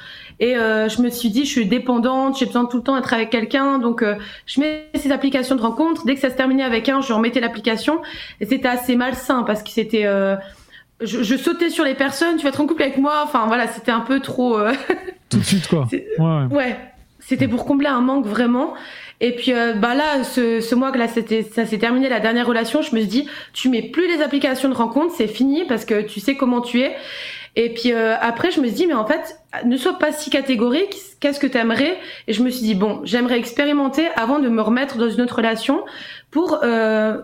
Et 0.40 0.56
euh, 0.56 0.88
je 0.88 1.00
me 1.00 1.10
suis 1.10 1.30
dit, 1.30 1.44
je 1.44 1.50
suis 1.50 1.66
dépendante, 1.66 2.38
j'ai 2.38 2.46
besoin 2.46 2.64
de 2.64 2.68
tout 2.68 2.78
le 2.78 2.82
temps 2.82 2.96
d'être 2.96 3.12
avec 3.12 3.30
quelqu'un, 3.30 3.78
donc 3.78 4.02
euh, 4.02 4.16
je 4.46 4.60
mets 4.60 4.90
ces 4.94 5.12
applications 5.12 5.54
de 5.54 5.60
rencontre. 5.60 6.04
Dès 6.04 6.14
que 6.14 6.20
ça 6.20 6.30
se 6.30 6.34
terminait 6.34 6.64
avec 6.64 6.88
un, 6.88 7.00
je 7.00 7.12
remettais 7.12 7.40
l'application. 7.40 8.00
Et 8.40 8.46
c'était 8.46 8.68
assez 8.68 8.96
malsain 8.96 9.44
parce 9.44 9.62
que 9.62 9.70
c'était, 9.70 10.06
euh, 10.06 10.36
je, 11.00 11.22
je, 11.22 11.36
sautais 11.36 11.70
sur 11.70 11.84
les 11.84 11.94
personnes. 11.94 12.36
Tu 12.36 12.42
vas 12.42 12.48
être 12.48 12.60
en 12.60 12.66
couple 12.66 12.82
avec 12.82 12.98
moi. 12.98 13.22
Enfin 13.24 13.46
voilà, 13.46 13.68
c'était 13.68 13.92
un 13.92 14.00
peu 14.00 14.20
trop. 14.20 14.58
tout 15.28 15.38
de 15.38 15.44
suite 15.44 15.68
quoi. 15.68 15.86
Ouais. 16.18 16.56
ouais. 16.56 16.76
C'était 17.20 17.48
pour 17.48 17.64
combler 17.64 17.88
un 17.88 18.00
manque 18.00 18.26
vraiment. 18.26 18.74
Et 19.20 19.34
puis 19.34 19.52
bah 19.76 19.94
là, 19.94 20.24
ce, 20.24 20.60
ce 20.60 20.74
mois 20.74 20.92
que 20.92 20.98
là, 20.98 21.08
c'était, 21.08 21.42
ça 21.42 21.64
s'est 21.64 21.78
terminé 21.78 22.10
la 22.10 22.20
dernière 22.20 22.46
relation. 22.46 22.82
Je 22.82 22.94
me 22.94 23.00
suis 23.00 23.08
dit, 23.08 23.28
tu 23.54 23.70
mets 23.70 23.80
plus 23.80 24.06
les 24.08 24.20
applications 24.20 24.68
de 24.68 24.74
rencontre, 24.74 25.14
c'est 25.16 25.28
fini 25.28 25.64
parce 25.64 25.86
que 25.86 26.02
tu 26.02 26.20
sais 26.20 26.34
comment 26.34 26.60
tu 26.60 26.82
es. 26.82 26.94
Et 27.56 27.72
puis 27.72 27.92
euh, 27.92 28.16
après, 28.20 28.50
je 28.50 28.60
me 28.60 28.66
suis 28.66 28.74
dit, 28.74 28.86
mais 28.86 28.94
en 28.94 29.06
fait, 29.06 29.38
ne 29.64 29.76
sois 29.76 29.98
pas 29.98 30.12
si 30.12 30.30
catégorique. 30.30 30.96
Qu'est-ce 31.20 31.38
que 31.38 31.46
tu 31.46 31.56
aimerais 31.56 31.98
Et 32.26 32.32
je 32.32 32.42
me 32.42 32.50
suis 32.50 32.62
dit, 32.62 32.74
bon, 32.74 33.00
j'aimerais 33.04 33.38
expérimenter 33.38 34.08
avant 34.16 34.40
de 34.40 34.48
me 34.48 34.60
remettre 34.60 34.98
dans 34.98 35.08
une 35.08 35.20
autre 35.20 35.36
relation 35.36 35.84
pour 36.30 36.60
euh, 36.64 37.18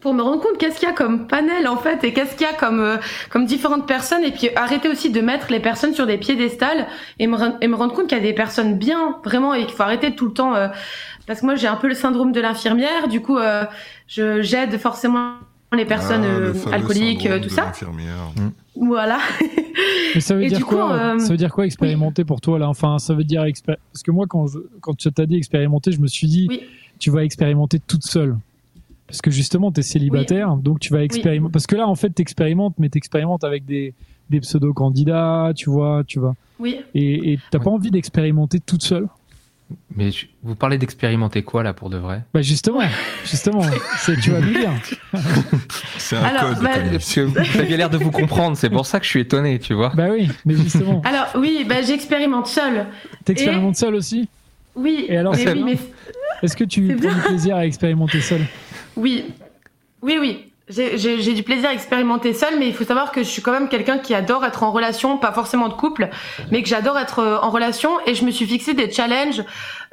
pour 0.00 0.14
me 0.14 0.22
rendre 0.22 0.42
compte 0.42 0.58
qu'est-ce 0.58 0.80
qu'il 0.80 0.88
y 0.88 0.90
a 0.90 0.94
comme 0.94 1.28
panel 1.28 1.68
en 1.68 1.76
fait 1.76 2.02
et 2.02 2.12
qu'est-ce 2.12 2.34
qu'il 2.34 2.44
y 2.44 2.50
a 2.50 2.52
comme 2.52 2.80
euh, 2.80 2.96
comme 3.30 3.46
différentes 3.46 3.86
personnes 3.86 4.24
et 4.24 4.32
puis 4.32 4.50
arrêter 4.56 4.88
aussi 4.88 5.10
de 5.10 5.20
mettre 5.20 5.52
les 5.52 5.60
personnes 5.60 5.94
sur 5.94 6.06
des 6.06 6.18
piédestals 6.18 6.88
et 7.20 7.28
me 7.28 7.36
et 7.60 7.68
me 7.68 7.76
rendre 7.76 7.94
compte 7.94 8.08
qu'il 8.08 8.18
y 8.18 8.20
a 8.20 8.24
des 8.24 8.32
personnes 8.32 8.76
bien 8.76 9.20
vraiment 9.24 9.54
et 9.54 9.64
qu'il 9.64 9.76
faut 9.76 9.84
arrêter 9.84 10.16
tout 10.16 10.26
le 10.26 10.32
temps 10.32 10.54
parce 11.28 11.42
que 11.42 11.46
moi 11.46 11.54
j'ai 11.54 11.68
un 11.68 11.76
peu 11.76 11.86
le 11.86 11.94
syndrome 11.94 12.32
de 12.32 12.40
l'infirmière 12.40 13.06
du 13.06 13.22
coup 13.22 13.38
je 14.08 14.42
j'aide 14.42 14.76
forcément 14.78 15.34
les 15.72 15.84
personnes 15.84 16.52
ah, 16.66 16.74
alcooliques 16.74 17.28
tout 17.40 17.48
ça. 17.48 17.70
Voilà. 18.74 19.18
Mais 20.14 20.20
ça 20.20 20.34
veut 20.34 20.46
dire 20.46 20.66
quoi 20.66 20.92
euh, 20.92 21.18
Ça 21.18 21.30
veut 21.30 21.36
dire 21.36 21.52
quoi 21.52 21.66
expérimenter 21.66 22.24
pour 22.24 22.40
toi 22.40 22.58
là? 22.58 22.68
Enfin, 22.68 22.98
ça 22.98 23.14
veut 23.14 23.24
dire 23.24 23.44
parce 23.66 24.02
que 24.02 24.10
moi 24.10 24.26
quand 24.28 24.46
quand 24.80 24.94
tu 24.94 25.10
t'as 25.12 25.26
dit 25.26 25.36
expérimenter, 25.36 25.92
je 25.92 26.00
me 26.00 26.06
suis 26.06 26.26
dit 26.26 26.48
tu 26.98 27.10
vas 27.10 27.24
expérimenter 27.24 27.78
toute 27.80 28.04
seule. 28.04 28.36
Parce 29.06 29.20
que 29.20 29.30
justement, 29.30 29.70
tu 29.70 29.80
es 29.80 29.82
célibataire, 29.82 30.56
donc 30.56 30.80
tu 30.80 30.90
vas 30.90 31.04
expérimenter. 31.04 31.52
Parce 31.52 31.66
que 31.66 31.76
là, 31.76 31.86
en 31.86 31.94
fait, 31.96 32.14
tu 32.14 32.22
expérimentes, 32.22 32.74
mais 32.78 32.88
tu 32.88 32.96
expérimentes 32.96 33.44
avec 33.44 33.66
des, 33.66 33.92
des 34.30 34.40
pseudo-candidats, 34.40 35.52
tu 35.54 35.68
vois, 35.68 36.02
tu 36.06 36.18
vois. 36.18 36.34
Oui. 36.58 36.80
Et 36.94 37.38
t'as 37.50 37.58
pas 37.58 37.70
envie 37.70 37.90
d'expérimenter 37.90 38.58
toute 38.58 38.82
seule? 38.82 39.08
Mais 39.96 40.10
vous 40.42 40.54
parlez 40.54 40.78
d'expérimenter 40.78 41.42
quoi 41.42 41.62
là 41.62 41.72
pour 41.72 41.90
de 41.90 41.96
vrai? 41.96 42.22
Bah 42.34 42.42
justement, 42.42 42.80
justement, 43.24 43.62
tu 44.22 44.30
vas 44.30 44.40
nous 44.40 44.52
dire. 44.52 44.72
c'est 45.98 46.16
un 46.16 46.30
code. 46.38 46.62
Bah, 46.62 46.70
vous 47.26 47.60
aviez 47.60 47.76
l'air 47.76 47.90
de 47.90 47.98
vous 47.98 48.10
comprendre, 48.10 48.56
c'est 48.56 48.70
pour 48.70 48.86
ça 48.86 48.98
que 48.98 49.04
je 49.04 49.10
suis 49.10 49.20
étonné, 49.20 49.58
tu 49.58 49.74
vois. 49.74 49.92
Bah 49.94 50.08
oui, 50.10 50.28
mais 50.44 50.54
justement. 50.54 51.02
Alors 51.04 51.28
oui, 51.36 51.64
bah 51.68 51.82
j'expérimente 51.82 52.46
seule. 52.46 52.86
T'expérimentes 53.24 53.76
seule 53.76 53.94
aussi? 53.94 54.28
Oui. 54.74 55.06
Et 55.08 55.16
alors, 55.16 55.34
est-ce 55.34 56.56
que 56.56 56.64
tu 56.64 56.96
prends 56.96 57.14
du 57.14 57.20
plaisir 57.20 57.56
à 57.56 57.66
expérimenter 57.66 58.20
seule? 58.20 58.46
Oui, 58.96 59.24
oui, 60.02 60.18
oui. 60.20 60.51
J'ai 60.68 61.34
du 61.34 61.42
plaisir 61.42 61.70
à 61.70 61.72
expérimenter 61.72 62.32
seul, 62.32 62.58
mais 62.58 62.68
il 62.68 62.74
faut 62.74 62.84
savoir 62.84 63.12
que 63.12 63.22
je 63.22 63.28
suis 63.28 63.42
quand 63.42 63.52
même 63.52 63.68
quelqu'un 63.68 63.98
qui 63.98 64.14
adore 64.14 64.44
être 64.44 64.62
en 64.62 64.70
relation, 64.70 65.18
pas 65.18 65.32
forcément 65.32 65.68
de 65.68 65.74
couple, 65.74 66.08
mais 66.50 66.62
que 66.62 66.68
j'adore 66.68 66.98
être 66.98 67.18
euh, 67.18 67.38
en 67.40 67.50
relation. 67.50 67.90
Et 68.06 68.14
je 68.14 68.24
me 68.24 68.30
suis 68.30 68.46
fixé 68.46 68.74
des 68.74 68.90
challenges 68.90 69.42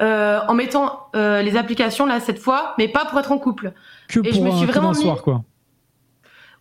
euh, 0.02 0.40
en 0.48 0.54
mettant 0.54 1.08
euh, 1.16 1.42
les 1.42 1.58
applications 1.58 2.06
là 2.06 2.20
cette 2.20 2.40
fois, 2.40 2.76
mais 2.78 2.88
pas 2.88 3.06
pour 3.06 3.20
être 3.20 3.32
en 3.32 3.38
couple. 3.38 3.74
Que 4.08 4.20
et 4.20 4.30
pour 4.30 4.34
je 4.34 4.42
me 4.42 4.52
suis 4.52 4.66
vraiment 4.66 4.92
mis... 4.92 5.02
soir, 5.02 5.22
quoi. 5.24 5.42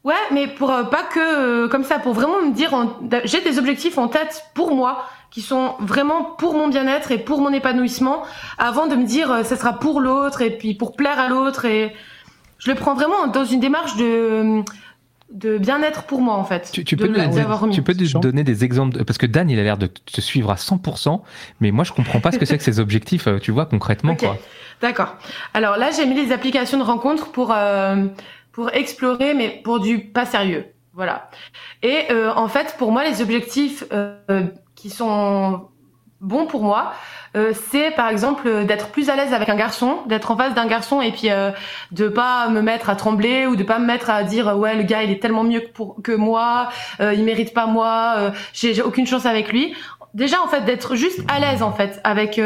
Ouais, 0.05 0.15
mais 0.33 0.49
pour 0.49 0.71
euh, 0.71 0.85
pas 0.85 1.03
que 1.03 1.67
comme 1.67 1.85
ça, 1.85 1.99
pour 1.99 2.15
vraiment 2.15 2.41
me 2.41 2.53
dire, 2.53 2.71
j'ai 3.25 3.41
des 3.41 3.59
objectifs 3.59 3.99
en 3.99 4.09
tête 4.09 4.45
pour 4.55 4.75
moi 4.75 5.05
qui 5.31 5.43
sont 5.43 5.75
vraiment 5.81 6.25
pour 6.25 6.55
mon 6.55 6.69
bien-être 6.69 7.13
et 7.13 7.19
pour 7.19 7.41
mon 7.41 7.53
épanouissement, 7.53 8.23
avant 8.57 8.87
de 8.87 8.97
me 8.97 9.05
dire, 9.05 9.45
ce 9.45 9.57
sera 9.57 9.75
pour 9.75 10.01
l'autre 10.01 10.41
et 10.41 10.57
puis 10.57 10.75
pour 10.75 10.97
plaire 10.97 11.19
à 11.19 11.29
l'autre 11.29 11.67
et 11.67 11.93
je 12.59 12.71
le 12.71 12.77
prends 12.77 12.95
vraiment 12.95 13.27
dans 13.29 13.45
une 13.45 13.61
démarche 13.61 13.97
de 13.97 14.63
de 15.33 15.59
bien-être 15.59 16.05
pour 16.05 16.21
moi 16.21 16.35
en 16.37 16.45
fait. 16.45 16.71
Tu, 16.73 16.81
peux, 16.81 16.85
tu 16.85 16.97
peux 16.97 18.19
donner 18.21 18.45
des 18.45 18.65
exemples 18.65 19.05
parce 19.05 19.19
que 19.19 19.27
Dan 19.27 19.51
il 19.51 19.59
a 19.59 19.63
l'air 19.63 19.77
de 19.77 19.87
te 19.87 20.21
suivre 20.21 20.51
à 20.51 20.55
100%, 20.55 21.21
mais 21.61 21.71
moi 21.71 21.85
je 21.85 21.93
comprends 21.93 22.21
pas 22.21 22.33
ce 22.33 22.39
que 22.39 22.47
c'est 22.47 22.57
que 22.57 22.65
ces 22.65 22.81
objectifs, 22.81 23.27
euh, 23.27 23.39
tu 23.39 23.51
vois 23.51 23.67
concrètement 23.67 24.17
quoi. 24.17 24.39
D'accord. 24.81 25.17
Alors 25.55 25.77
là 25.77 25.91
j'ai 25.91 26.07
mis 26.07 26.15
les 26.15 26.33
applications 26.33 26.79
de 26.79 26.83
rencontres 26.83 27.31
pour 27.31 27.53
euh, 27.53 28.07
pour 28.53 28.71
explorer, 28.71 29.35
mais 29.35 29.61
pour 29.63 29.81
du 29.81 30.01
pas 30.01 30.25
sérieux. 30.25 30.67
Voilà. 30.95 31.31
Et 31.83 32.11
euh, 32.11 32.33
en 32.35 32.49
fait 32.49 32.77
pour 32.79 32.91
moi 32.91 33.05
les 33.05 33.21
objectifs 33.21 33.85
qui 34.75 34.91
sont 34.91 35.69
bons 36.21 36.47
pour 36.47 36.63
moi, 36.63 36.93
euh, 37.37 37.53
c'est 37.71 37.91
par 37.93 38.09
exemple 38.09 38.65
d'être 38.65 38.89
plus 38.89 39.11
à 39.11 39.17
l'aise 39.17 39.33
avec 39.33 39.49
un 39.49 39.55
garçon, 39.55 39.99
d'être 40.07 40.31
en 40.31 40.37
face 40.37 40.55
d'un 40.55 40.67
garçon 40.67 41.01
et 41.01 41.13
puis 41.13 41.31
euh, 41.31 41.51
de 41.93 42.09
pas 42.09 42.49
me 42.49 42.61
mettre 42.63 42.91
à 42.91 42.97
trembler 42.97 43.47
ou 43.47 43.55
de 43.55 43.63
pas 43.63 43.79
me 43.79 43.87
mettre 43.87 44.11
à 44.11 44.23
dire 44.25 44.57
ouais 44.57 44.75
le 44.75 44.83
gars 44.83 45.03
il 45.03 45.11
est 45.11 45.21
tellement 45.21 45.45
mieux 45.45 45.61
que, 45.61 45.71
pour, 45.71 46.03
que 46.03 46.13
moi, 46.13 46.71
euh, 47.01 47.15
il 47.15 47.25
mérite 47.25 47.55
pas 47.55 47.67
moi, 47.67 48.15
euh, 48.19 48.31
j'ai 48.53 48.83
aucune 48.83 49.07
chance 49.07 49.27
avec 49.27 49.53
lui. 49.53 49.75
Déjà 50.15 50.41
en 50.43 50.49
fait 50.49 50.65
d'être 50.65 50.97
juste 50.97 51.21
à 51.29 51.39
l'aise 51.39 51.63
en 51.63 51.71
fait 51.71 52.01
avec 52.03 52.41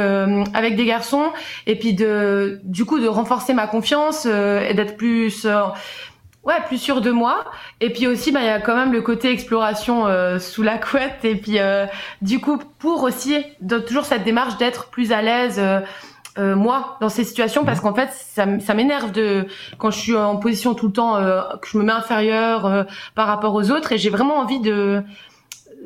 avec 0.52 0.74
des 0.74 0.84
garçons 0.84 1.30
et 1.68 1.78
puis 1.78 1.94
de 1.94 2.60
du 2.64 2.84
coup 2.84 2.98
de 2.98 3.06
renforcer 3.06 3.54
ma 3.54 3.68
confiance 3.68 4.26
et 4.26 4.74
d'être 4.74 4.96
plus 4.96 5.46
Ouais, 6.44 6.60
plus 6.66 6.78
sûr 6.78 7.00
de 7.00 7.12
moi. 7.12 7.44
Et 7.80 7.90
puis 7.90 8.08
aussi, 8.08 8.32
bah, 8.32 8.40
il 8.40 8.46
y 8.46 8.50
a 8.50 8.60
quand 8.60 8.74
même 8.74 8.92
le 8.92 9.00
côté 9.00 9.30
exploration 9.30 10.08
euh, 10.08 10.40
sous 10.40 10.62
la 10.62 10.76
couette. 10.76 11.24
Et 11.24 11.36
puis, 11.36 11.60
euh, 11.60 11.86
du 12.20 12.40
coup, 12.40 12.58
pour 12.78 13.04
aussi 13.04 13.44
toujours 13.86 14.04
cette 14.04 14.24
démarche 14.24 14.56
d'être 14.56 14.90
plus 14.90 15.12
à 15.12 15.22
l'aise, 15.22 15.60
euh, 16.38 16.56
moi, 16.56 16.96
dans 17.00 17.08
ces 17.08 17.22
situations, 17.22 17.64
parce 17.64 17.80
qu'en 17.80 17.94
fait, 17.94 18.10
ça, 18.12 18.58
ça 18.58 18.74
m'énerve 18.74 19.12
de 19.12 19.46
quand 19.78 19.92
je 19.92 19.98
suis 19.98 20.16
en 20.16 20.36
position 20.36 20.74
tout 20.74 20.86
le 20.88 20.92
temps 20.92 21.14
que 21.60 21.68
je 21.68 21.78
me 21.78 21.84
mets 21.84 21.92
inférieure 21.92 22.86
par 23.14 23.28
rapport 23.28 23.54
aux 23.54 23.70
autres. 23.70 23.92
Et 23.92 23.98
j'ai 23.98 24.10
vraiment 24.10 24.38
envie 24.38 24.60
de 24.60 25.04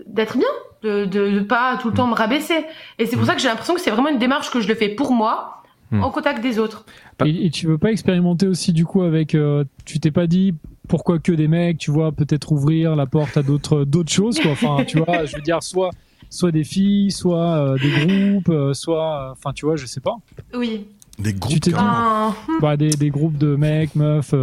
d'être 0.07 0.37
bien, 0.37 0.49
de, 0.83 1.05
de, 1.05 1.31
de 1.31 1.41
pas 1.41 1.77
tout 1.81 1.89
le 1.89 1.95
temps 1.95 2.07
me 2.07 2.15
rabaisser. 2.15 2.65
Et 2.99 3.07
c'est 3.07 3.17
pour 3.17 3.25
mmh. 3.25 3.29
ça 3.29 3.35
que 3.35 3.41
j'ai 3.41 3.49
l'impression 3.49 3.75
que 3.75 3.81
c'est 3.81 3.91
vraiment 3.91 4.09
une 4.09 4.19
démarche 4.19 4.51
que 4.51 4.61
je 4.61 4.69
le 4.69 4.75
fais 4.75 4.89
pour 4.89 5.13
moi, 5.13 5.56
mmh. 5.91 6.03
en 6.03 6.11
contact 6.11 6.43
des 6.43 6.59
autres. 6.59 6.85
Et, 7.25 7.51
tu 7.51 7.67
veux 7.67 7.79
pas 7.79 7.91
expérimenter 7.91 8.47
aussi 8.47 8.73
du 8.73 8.85
coup 8.85 9.03
avec 9.03 9.35
euh, 9.35 9.65
tu 9.85 10.01
t'es 10.01 10.11
pas 10.11 10.27
dit 10.27 10.55
pourquoi 10.89 11.19
que 11.19 11.33
des 11.33 11.49
mecs 11.49 11.79
tu 11.79 11.91
vois 11.91 12.13
peut-être 12.13 12.53
ouvrir 12.53 12.97
la 12.97 13.07
porte 13.07 13.37
à 13.37 13.43
d'autres 13.43 13.85
d'autres 13.87 14.13
choses 14.13 14.39
quoi 14.39 14.53
enfin 14.53 14.85
tu 14.87 14.99
vois 14.99 15.25
je 15.25 15.37
veux 15.37 15.43
dire 15.43 15.63
soit 15.63 15.91
soit 16.29 16.53
des 16.53 16.65
filles 16.65 17.11
soit 17.11 17.57
euh, 17.57 17.79
des 17.79 17.91
groupes 17.91 18.49
euh, 18.49 18.75
soit 18.75 19.33
enfin 19.33 19.53
tu 19.53 19.65
vois 19.65 19.77
je 19.77 19.87
sais 19.87 20.01
pas 20.01 20.17
oui 20.55 20.87
des 21.19 21.33
groupes 21.33 21.61
tu 21.61 21.73
ah. 21.77 22.35
bah, 22.61 22.77
des, 22.77 22.91
des 22.91 23.11
groupes 23.11 23.39
de 23.39 23.57
mecs 23.57 23.95
meufs 23.95 24.35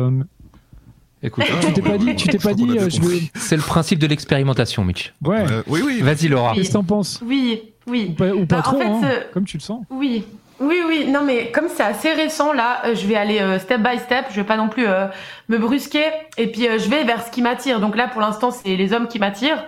Écoute, 1.25 1.45
tu 1.62 1.71
t'es 1.71 1.81
pas 1.81 1.97
dit, 1.97 2.15
tu 2.17 2.27
t'es 2.27 2.38
pas 2.38 2.53
dit, 2.53 2.67
je 2.67 3.01
veux... 3.01 3.17
C'est 3.35 3.55
le 3.55 3.62
principe 3.62 3.97
de 3.97 4.07
l'expérimentation, 4.07 4.83
Mitch. 4.83 5.13
Ouais. 5.23 5.45
oui, 5.67 5.81
oui. 5.81 6.01
Vas-y, 6.01 6.27
Laura. 6.27 6.53
Qu'est-ce 6.53 6.67
que 6.67 6.73
t'en 6.73 6.83
penses? 6.83 7.21
Oui, 7.25 7.62
oui. 7.88 8.07
Ou 8.09 8.13
pas, 8.13 8.33
ou 8.33 8.45
pas 8.45 8.57
bah, 8.57 8.62
trop, 8.62 8.81
en 8.81 9.01
fait, 9.01 9.07
hein, 9.07 9.23
comme 9.31 9.45
tu 9.45 9.55
le 9.55 9.62
sens. 9.62 9.85
Oui, 9.89 10.25
oui, 10.63 10.82
oui, 10.88 11.08
non, 11.08 11.24
mais 11.24 11.51
comme 11.51 11.67
c'est 11.67 11.84
assez 11.84 12.12
récent, 12.12 12.53
là, 12.53 12.82
euh, 12.86 12.96
je 12.96 13.05
vais 13.08 13.15
aller 13.15 13.39
euh, 13.39 13.60
step 13.60 13.82
by 13.82 14.00
step. 14.00 14.25
Je 14.29 14.36
vais 14.36 14.43
pas 14.43 14.58
non 14.58 14.70
plus 14.70 14.88
euh, 14.88 15.08
me 15.50 15.58
brusquer. 15.58 16.05
Et 16.38 16.48
puis, 16.48 16.63
je 16.63 16.89
vais 16.89 17.03
vers 17.03 17.24
ce 17.25 17.32
qui 17.32 17.41
m'attire. 17.41 17.79
Donc 17.79 17.96
là, 17.96 18.08
pour 18.08 18.22
l'instant, 18.22 18.51
c'est 18.51 18.75
les 18.75 18.93
hommes 18.93 19.08
qui 19.08 19.20
m'attirent. 19.20 19.63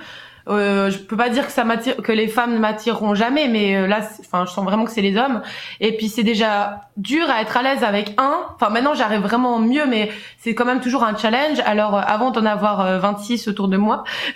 Euh, 0.47 0.91
je 0.91 0.99
peux 0.99 1.17
pas 1.17 1.29
dire 1.29 1.47
que 1.47 1.51
ça 1.51 1.63
m'attire, 1.63 1.97
que 1.97 2.11
les 2.11 2.27
femmes 2.27 2.53
ne 2.53 2.59
m'attireront 2.59 3.15
jamais, 3.15 3.47
mais 3.47 3.75
euh, 3.75 3.87
là, 3.87 4.01
enfin, 4.19 4.45
je 4.45 4.51
sens 4.51 4.63
vraiment 4.63 4.85
que 4.85 4.91
c'est 4.91 5.01
les 5.01 5.17
hommes. 5.17 5.41
Et 5.79 5.97
puis 5.97 6.07
c'est 6.07 6.23
déjà 6.23 6.81
dur 6.97 7.27
à 7.29 7.41
être 7.41 7.57
à 7.57 7.63
l'aise 7.63 7.83
avec 7.83 8.13
un. 8.19 8.35
Enfin, 8.53 8.69
maintenant 8.69 8.93
j'arrive 8.93 9.21
vraiment 9.21 9.59
mieux, 9.59 9.87
mais 9.87 10.11
c'est 10.37 10.53
quand 10.53 10.65
même 10.65 10.81
toujours 10.81 11.03
un 11.03 11.17
challenge. 11.17 11.59
Alors, 11.65 11.95
euh, 11.95 12.01
avant 12.05 12.29
d'en 12.29 12.45
avoir 12.45 12.99
26 12.99 13.47
autour 13.47 13.69
de 13.69 13.77
moi, 13.77 14.03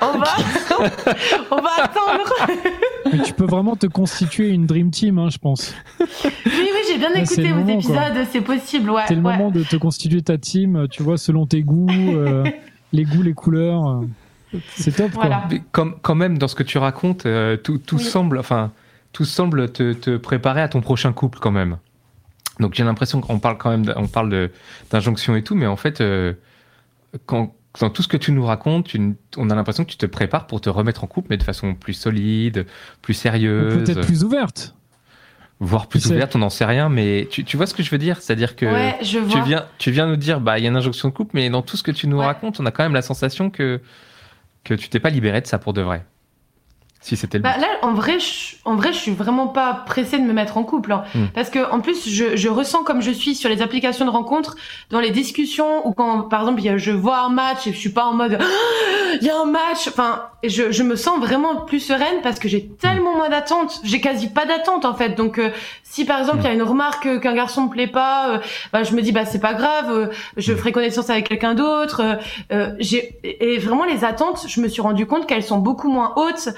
on 0.00 0.18
va, 0.18 0.36
on 1.50 1.56
va 1.56 1.70
attendre. 1.82 2.34
mais 3.12 3.18
tu 3.22 3.34
peux 3.34 3.44
vraiment 3.44 3.76
te 3.76 3.86
constituer 3.86 4.48
une 4.48 4.64
dream 4.64 4.90
team, 4.90 5.18
hein, 5.18 5.28
je 5.30 5.38
pense. 5.38 5.74
Oui, 6.00 6.06
oui, 6.46 6.80
j'ai 6.88 6.96
bien 6.96 7.12
écouté 7.12 7.52
vos 7.52 7.68
épisodes. 7.68 8.26
C'est 8.30 8.40
possible, 8.40 8.90
ouais. 8.90 9.02
C'est 9.08 9.14
le 9.14 9.20
moment 9.20 9.50
de 9.50 9.62
te 9.62 9.76
constituer 9.76 10.22
ta 10.22 10.38
team, 10.38 10.86
tu 10.90 11.02
vois, 11.02 11.18
selon 11.18 11.44
tes 11.44 11.62
goûts, 11.62 11.90
les 12.94 13.04
goûts, 13.04 13.22
les 13.22 13.34
couleurs. 13.34 14.00
C'est 14.74 14.92
top. 14.92 15.12
Quoi. 15.12 15.42
Comme, 15.72 15.96
quand 16.00 16.14
même, 16.14 16.38
dans 16.38 16.48
ce 16.48 16.54
que 16.54 16.62
tu 16.62 16.78
racontes, 16.78 17.26
euh, 17.26 17.56
tout, 17.56 17.78
tout 17.78 17.98
semble, 17.98 18.38
enfin, 18.38 18.72
tout 19.12 19.24
semble 19.24 19.70
te, 19.72 19.92
te, 19.92 20.16
préparer 20.16 20.62
à 20.62 20.68
ton 20.68 20.80
prochain 20.80 21.12
couple 21.12 21.38
quand 21.38 21.50
même. 21.50 21.78
Donc 22.60 22.74
j'ai 22.74 22.84
l'impression 22.84 23.20
qu'on 23.20 23.38
parle 23.38 23.58
quand 23.58 23.70
même, 23.70 23.92
on 23.96 24.08
parle 24.08 24.50
d'injonction 24.90 25.36
et 25.36 25.42
tout, 25.42 25.54
mais 25.54 25.66
en 25.66 25.76
fait, 25.76 26.00
euh, 26.00 26.32
quand, 27.26 27.54
dans 27.78 27.90
tout 27.90 28.02
ce 28.02 28.08
que 28.08 28.16
tu 28.16 28.32
nous 28.32 28.44
racontes, 28.44 28.90
on 29.36 29.50
a 29.50 29.54
l'impression 29.54 29.84
que 29.84 29.90
tu 29.90 29.96
te 29.96 30.06
prépares 30.06 30.46
pour 30.46 30.60
te 30.60 30.68
remettre 30.68 31.04
en 31.04 31.06
couple, 31.06 31.28
mais 31.30 31.36
de 31.36 31.42
façon 31.42 31.74
plus 31.74 31.94
solide, 31.94 32.66
plus 33.02 33.14
sérieuse. 33.14 33.84
Peut-être 33.84 34.06
plus 34.06 34.24
ouverte. 34.24 34.74
Voire 35.60 35.88
plus 35.88 36.06
ouverte, 36.06 36.36
on 36.36 36.38
n'en 36.38 36.50
sait 36.50 36.64
rien, 36.64 36.88
mais 36.88 37.26
tu, 37.32 37.42
tu, 37.42 37.56
vois 37.56 37.66
ce 37.66 37.74
que 37.74 37.82
je 37.82 37.90
veux 37.90 37.98
dire? 37.98 38.20
C'est-à-dire 38.20 38.54
que 38.54 39.02
tu, 39.02 39.20
viens, 39.42 39.66
tu 39.78 39.90
viens 39.90 40.06
nous 40.06 40.16
dire, 40.16 40.40
bah, 40.40 40.56
il 40.58 40.62
y 40.62 40.66
a 40.68 40.70
une 40.70 40.76
injonction 40.76 41.08
de 41.08 41.14
couple, 41.14 41.32
mais 41.34 41.50
dans 41.50 41.62
tout 41.62 41.76
ce 41.76 41.82
que 41.82 41.90
tu 41.90 42.06
nous 42.06 42.18
racontes, 42.18 42.60
on 42.60 42.66
a 42.66 42.70
quand 42.70 42.84
même 42.84 42.94
la 42.94 43.02
sensation 43.02 43.50
que 43.50 43.80
que 44.68 44.74
tu 44.74 44.88
t'es 44.88 45.00
pas 45.00 45.10
libéré 45.10 45.40
de 45.40 45.46
ça 45.46 45.58
pour 45.58 45.72
de 45.72 45.82
vrai 45.82 46.04
si 47.00 47.16
c'était 47.16 47.38
bah, 47.38 47.56
là 47.58 47.68
en 47.82 47.94
vrai 47.94 48.18
je, 48.18 48.56
en 48.64 48.74
vrai 48.74 48.92
je 48.92 48.98
suis 48.98 49.12
vraiment 49.12 49.46
pas 49.46 49.72
pressée 49.72 50.18
de 50.18 50.24
me 50.24 50.32
mettre 50.32 50.56
en 50.56 50.64
couple 50.64 50.92
hein. 50.92 51.04
hmm. 51.14 51.26
parce 51.32 51.48
que 51.48 51.70
en 51.70 51.80
plus 51.80 52.08
je, 52.08 52.36
je, 52.36 52.48
ressens 52.48 52.82
comme 52.82 53.02
je 53.02 53.12
suis 53.12 53.36
sur 53.36 53.48
les 53.48 53.62
applications 53.62 54.04
de 54.04 54.10
rencontres 54.10 54.56
dans 54.90 54.98
les 54.98 55.10
discussions 55.10 55.86
ou 55.86 55.92
quand 55.92 56.22
par 56.22 56.40
exemple 56.40 56.78
je 56.78 56.90
vois 56.90 57.20
un 57.20 57.28
match 57.28 57.66
et 57.68 57.72
je 57.72 57.78
suis 57.78 57.92
pas 57.92 58.04
en 58.04 58.14
mode 58.14 58.38
il 59.20 59.26
y 59.26 59.30
a 59.30 59.40
un 59.40 59.46
match 59.46 59.86
enfin 59.86 60.22
je, 60.44 60.70
je 60.70 60.82
me 60.84 60.94
sens 60.94 61.18
vraiment 61.18 61.56
plus 61.56 61.80
sereine 61.80 62.20
parce 62.22 62.38
que 62.38 62.48
j'ai 62.48 62.68
tellement 62.68 63.16
moins 63.16 63.28
d'attente 63.28 63.80
j'ai 63.82 64.00
quasi 64.00 64.28
pas 64.28 64.46
d'attente 64.46 64.84
en 64.84 64.94
fait 64.94 65.10
donc 65.10 65.38
euh, 65.38 65.50
si 65.82 66.04
par 66.04 66.20
exemple 66.20 66.38
il 66.40 66.44
y 66.44 66.48
a 66.48 66.52
une 66.52 66.62
remarque 66.62 67.20
qu'un 67.20 67.34
garçon 67.34 67.62
me 67.62 67.70
plaît 67.70 67.88
pas 67.88 68.30
euh, 68.30 68.38
bah, 68.72 68.84
je 68.84 68.94
me 68.94 69.02
dis 69.02 69.10
bah 69.10 69.24
c'est 69.24 69.40
pas 69.40 69.54
grave 69.54 69.90
euh, 69.90 70.06
je 70.36 70.54
ferai 70.54 70.70
connaissance 70.70 71.10
avec 71.10 71.28
quelqu'un 71.28 71.54
d'autre 71.54 72.18
j'ai 72.78 73.18
et 73.24 73.58
vraiment 73.58 73.84
les 73.84 74.04
attentes 74.04 74.46
je 74.46 74.60
me 74.60 74.68
suis 74.68 74.80
rendu 74.82 75.06
compte 75.06 75.26
qu'elles 75.26 75.42
sont 75.42 75.58
beaucoup 75.58 75.88
moins 75.88 76.12
hautes 76.16 76.50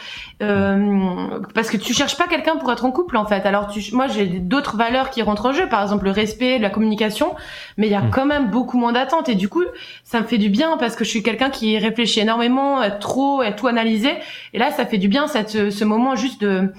euh, 0.42 1.38
parce 1.54 1.68
que 1.68 1.76
tu 1.76 1.92
cherches 1.92 2.16
pas 2.16 2.26
quelqu'un 2.26 2.56
pour 2.56 2.72
être 2.72 2.86
en 2.86 2.92
couple 2.92 3.18
en 3.18 3.26
fait. 3.26 3.44
Alors 3.44 3.68
tu, 3.68 3.94
moi 3.94 4.06
j'ai 4.06 4.26
d'autres 4.26 4.76
valeurs 4.76 5.10
qui 5.10 5.20
rentrent 5.20 5.46
en 5.46 5.52
jeu, 5.52 5.68
par 5.68 5.82
exemple 5.82 6.06
le 6.06 6.12
respect, 6.12 6.58
la 6.58 6.70
communication, 6.70 7.34
mais 7.76 7.88
il 7.88 7.92
y 7.92 7.94
a 7.94 8.00
hmm. 8.00 8.10
quand 8.10 8.24
même 8.24 8.48
beaucoup 8.48 8.78
moins 8.78 8.92
d'attentes 8.92 9.28
et 9.28 9.34
du 9.34 9.48
coup 9.48 9.62
ça 10.02 10.20
me 10.20 10.26
fait 10.26 10.38
du 10.38 10.48
bien 10.48 10.78
parce 10.78 10.96
que 10.96 11.04
je 11.04 11.10
suis 11.10 11.22
quelqu'un 11.22 11.50
qui 11.50 11.76
réfléchit 11.78 12.20
énormément, 12.20 12.80
trop, 13.00 13.42
et 13.42 13.54
tout 13.54 13.68
analyser 13.70 14.12
et 14.52 14.58
là 14.58 14.70
ça 14.70 14.84
fait 14.84 14.98
du 14.98 15.08
bien 15.08 15.26
cette, 15.26 15.70
ce 15.70 15.84
moment 15.84 16.16
juste 16.16 16.40
de 16.42 16.72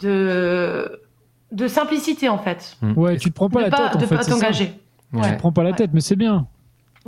de 0.00 1.02
de 1.52 1.68
simplicité 1.68 2.28
en 2.28 2.38
fait. 2.38 2.76
Hmm. 2.80 2.92
Ouais, 2.96 3.16
tu 3.16 3.30
te 3.30 3.34
prends 3.34 3.50
pas 3.50 3.60
la 3.60 3.70
tête. 3.70 4.00
de 4.00 4.06
pas 4.06 4.24
t'engager. 4.24 4.72
Ouais. 5.12 5.22
Tu 5.22 5.30
te 5.34 5.38
prends 5.38 5.52
pas 5.52 5.64
la 5.64 5.72
tête, 5.72 5.90
mais 5.92 6.00
c'est 6.00 6.16
bien. 6.16 6.46